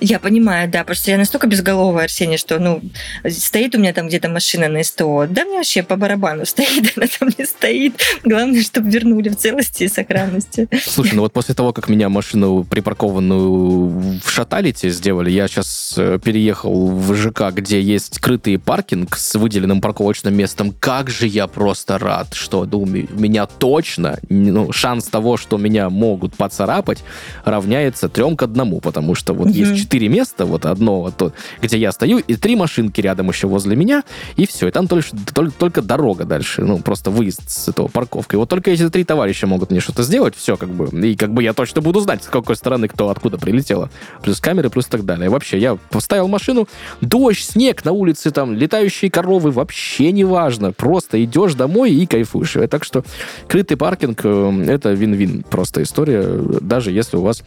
Я 0.00 0.18
понимаю, 0.18 0.68
да, 0.68 0.80
потому 0.80 0.96
что 0.96 1.10
я 1.10 1.18
настолько 1.18 1.46
безголовая, 1.46 2.04
Арсений, 2.04 2.38
что, 2.38 2.58
ну, 2.58 2.80
стоит 3.28 3.74
у 3.74 3.78
меня 3.78 3.92
там 3.92 4.08
где-то 4.08 4.28
машина 4.28 4.68
на 4.68 4.82
СТО, 4.82 5.26
да 5.28 5.44
мне 5.44 5.58
вообще 5.58 5.82
по 5.82 5.96
барабану 5.96 6.46
стоит, 6.46 6.92
она 6.96 7.06
там 7.06 7.28
не 7.36 7.44
стоит. 7.44 8.00
Главное, 8.24 8.62
чтобы 8.62 8.90
вернули 8.90 9.28
в 9.28 9.36
целости 9.36 9.84
и 9.84 9.88
сохранности. 9.88 10.68
Слушай, 10.84 11.14
ну 11.14 11.22
вот 11.22 11.32
после 11.32 11.54
того, 11.54 11.72
как 11.72 11.88
меня 11.88 12.08
машину 12.08 12.64
припаркованную 12.64 14.20
в 14.20 14.30
Шаталите 14.30 14.88
сделали, 14.90 15.30
я 15.30 15.48
сейчас 15.48 15.94
э, 15.96 16.18
переехал 16.22 16.88
в 16.88 17.14
ЖК, 17.14 17.52
где 17.52 17.80
есть 17.80 18.16
скрытый 18.16 18.58
паркинг 18.58 19.16
с 19.16 19.34
выделенным 19.34 19.80
парковочным 19.80 20.34
местом. 20.34 20.72
Как 20.72 21.10
же 21.10 21.26
я 21.26 21.46
просто 21.46 21.98
рад, 21.98 22.34
что 22.34 22.64
ну, 22.64 22.80
у 22.80 22.86
меня 22.86 23.46
точно 23.46 24.18
ну, 24.28 24.72
шанс 24.72 25.06
того, 25.06 25.36
что 25.36 25.58
меня 25.58 25.90
могут 25.90 26.36
поцарапать, 26.36 27.02
равняется 27.44 28.08
трем 28.08 28.36
к 28.36 28.42
одному, 28.42 28.80
потому 28.80 29.14
что 29.14 29.34
вот 29.34 29.48
mm-hmm 29.48 29.65
есть 29.70 29.82
четыре 29.82 30.08
места, 30.08 30.44
вот 30.44 30.66
одно, 30.66 31.00
вот, 31.00 31.16
то, 31.16 31.32
где 31.62 31.78
я 31.78 31.92
стою, 31.92 32.18
и 32.18 32.34
три 32.36 32.56
машинки 32.56 33.00
рядом 33.00 33.28
еще 33.28 33.46
возле 33.46 33.76
меня, 33.76 34.04
и 34.36 34.46
все. 34.46 34.68
И 34.68 34.70
там 34.70 34.88
только, 34.88 35.08
только, 35.34 35.52
только 35.58 35.82
дорога 35.82 36.24
дальше, 36.24 36.62
ну, 36.62 36.78
просто 36.78 37.10
выезд 37.10 37.50
с 37.50 37.68
этого 37.68 37.88
парковка. 37.88 38.36
И 38.36 38.38
вот 38.38 38.48
только 38.48 38.70
эти 38.70 38.88
три 38.88 39.04
товарища 39.04 39.46
могут 39.46 39.70
мне 39.70 39.80
что-то 39.80 40.02
сделать, 40.02 40.34
все, 40.36 40.56
как 40.56 40.70
бы, 40.70 40.86
и 41.06 41.16
как 41.16 41.32
бы 41.32 41.42
я 41.42 41.52
точно 41.52 41.80
буду 41.80 42.00
знать, 42.00 42.24
с 42.24 42.28
какой 42.28 42.56
стороны 42.56 42.88
кто 42.88 43.10
откуда 43.10 43.38
прилетело. 43.38 43.90
Плюс 44.22 44.40
камеры, 44.40 44.70
плюс 44.70 44.86
так 44.86 45.04
далее. 45.04 45.28
Вообще, 45.28 45.58
я 45.58 45.76
поставил 45.90 46.28
машину, 46.28 46.68
дождь, 47.00 47.40
снег 47.40 47.84
на 47.84 47.92
улице, 47.92 48.30
там, 48.30 48.54
летающие 48.54 49.10
коровы, 49.10 49.50
вообще 49.50 50.12
не 50.12 50.24
важно. 50.24 50.72
Просто 50.72 51.22
идешь 51.24 51.54
домой 51.54 51.92
и 51.92 52.06
кайфуешь. 52.06 52.56
Так 52.70 52.84
что 52.84 53.04
крытый 53.48 53.76
паркинг 53.76 54.20
э,— 54.24 54.64
это 54.68 54.92
вин-вин 54.92 55.42
просто 55.42 55.82
история, 55.82 56.40
даже 56.60 56.90
если 56.90 57.16
у 57.16 57.22
вас 57.22 57.42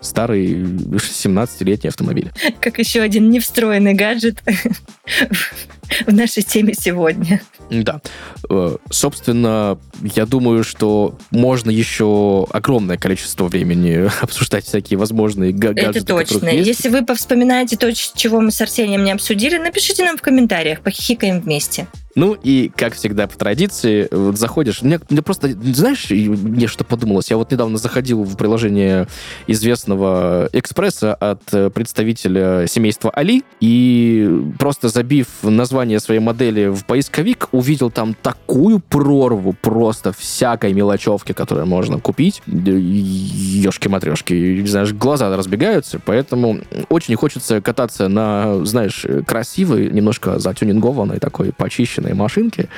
старый 0.00 0.66
17 0.98 1.59
15-летний 1.60 1.88
автомобиль. 1.88 2.30
Как 2.60 2.78
еще 2.78 3.00
один 3.00 3.30
невстроенный 3.30 3.94
гаджет 3.94 4.38
в 6.06 6.12
нашей 6.12 6.42
теме 6.42 6.74
сегодня. 6.74 7.40
Да. 7.70 8.00
Э, 8.48 8.76
собственно, 8.90 9.78
я 10.14 10.26
думаю, 10.26 10.64
что 10.64 11.18
можно 11.30 11.70
еще 11.70 12.46
огромное 12.50 12.96
количество 12.96 13.46
времени 13.46 14.10
обсуждать 14.20 14.64
всякие 14.64 14.98
возможные 14.98 15.52
гаджеты. 15.52 15.98
Это 15.98 16.04
точно. 16.04 16.48
Если 16.48 16.88
вы 16.88 17.04
повспоминаете 17.04 17.76
то, 17.76 17.92
чего 17.92 18.40
мы 18.40 18.50
с 18.50 18.60
Арсением 18.60 19.04
не 19.04 19.12
обсудили, 19.12 19.58
напишите 19.58 20.04
нам 20.04 20.16
в 20.16 20.22
комментариях, 20.22 20.80
похихикаем 20.80 21.40
вместе. 21.40 21.86
Ну 22.20 22.36
и, 22.42 22.70
как 22.76 22.92
всегда, 22.92 23.26
по 23.26 23.38
традиции, 23.38 24.06
вот 24.10 24.36
заходишь... 24.36 24.82
Мне, 24.82 25.00
мне 25.08 25.22
просто, 25.22 25.48
знаешь, 25.48 26.10
мне 26.10 26.66
что 26.66 26.84
подумалось? 26.84 27.30
Я 27.30 27.38
вот 27.38 27.50
недавно 27.50 27.78
заходил 27.78 28.24
в 28.24 28.36
приложение 28.36 29.08
известного 29.46 30.50
экспресса 30.52 31.14
от 31.14 31.72
представителя 31.72 32.66
семейства 32.68 33.10
Али, 33.10 33.42
и 33.60 34.38
просто 34.58 34.90
забив 34.90 35.28
название 35.42 35.98
своей 35.98 36.20
модели 36.20 36.68
в 36.68 36.84
поисковик, 36.84 37.48
увидел 37.52 37.90
там 37.90 38.12
такую 38.12 38.80
прорву 38.80 39.56
просто 39.58 40.12
всякой 40.12 40.74
мелочевки, 40.74 41.32
которую 41.32 41.66
можно 41.66 42.00
купить. 42.00 42.42
Ешки-матрешки, 42.46 44.66
знаешь, 44.66 44.92
глаза 44.92 45.34
разбегаются, 45.34 45.98
поэтому 46.04 46.58
очень 46.90 47.16
хочется 47.16 47.62
кататься 47.62 48.08
на, 48.08 48.62
знаешь, 48.66 49.06
красивой, 49.26 49.90
немножко 49.90 50.38
затюнингованной 50.38 51.18
такой, 51.18 51.52
почищенной 51.52 52.09
забавные 52.10 52.14
машинки 52.14 52.68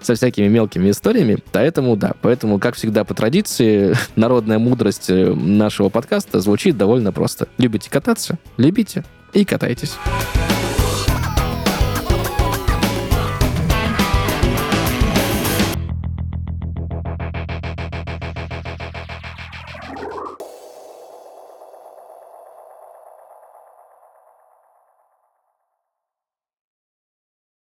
со 0.00 0.14
всякими 0.14 0.48
мелкими 0.48 0.90
историями. 0.90 1.38
Поэтому, 1.52 1.96
да, 1.96 2.12
поэтому, 2.20 2.58
как 2.58 2.74
всегда, 2.74 3.04
по 3.04 3.14
традиции, 3.14 3.94
народная 4.16 4.58
мудрость 4.58 5.10
э, 5.10 5.34
нашего 5.34 5.88
подкаста 5.88 6.40
звучит 6.40 6.76
довольно 6.76 7.12
просто. 7.12 7.48
Любите 7.58 7.90
кататься? 7.90 8.38
Любите 8.56 9.04
и 9.32 9.44
катайтесь. 9.44 9.96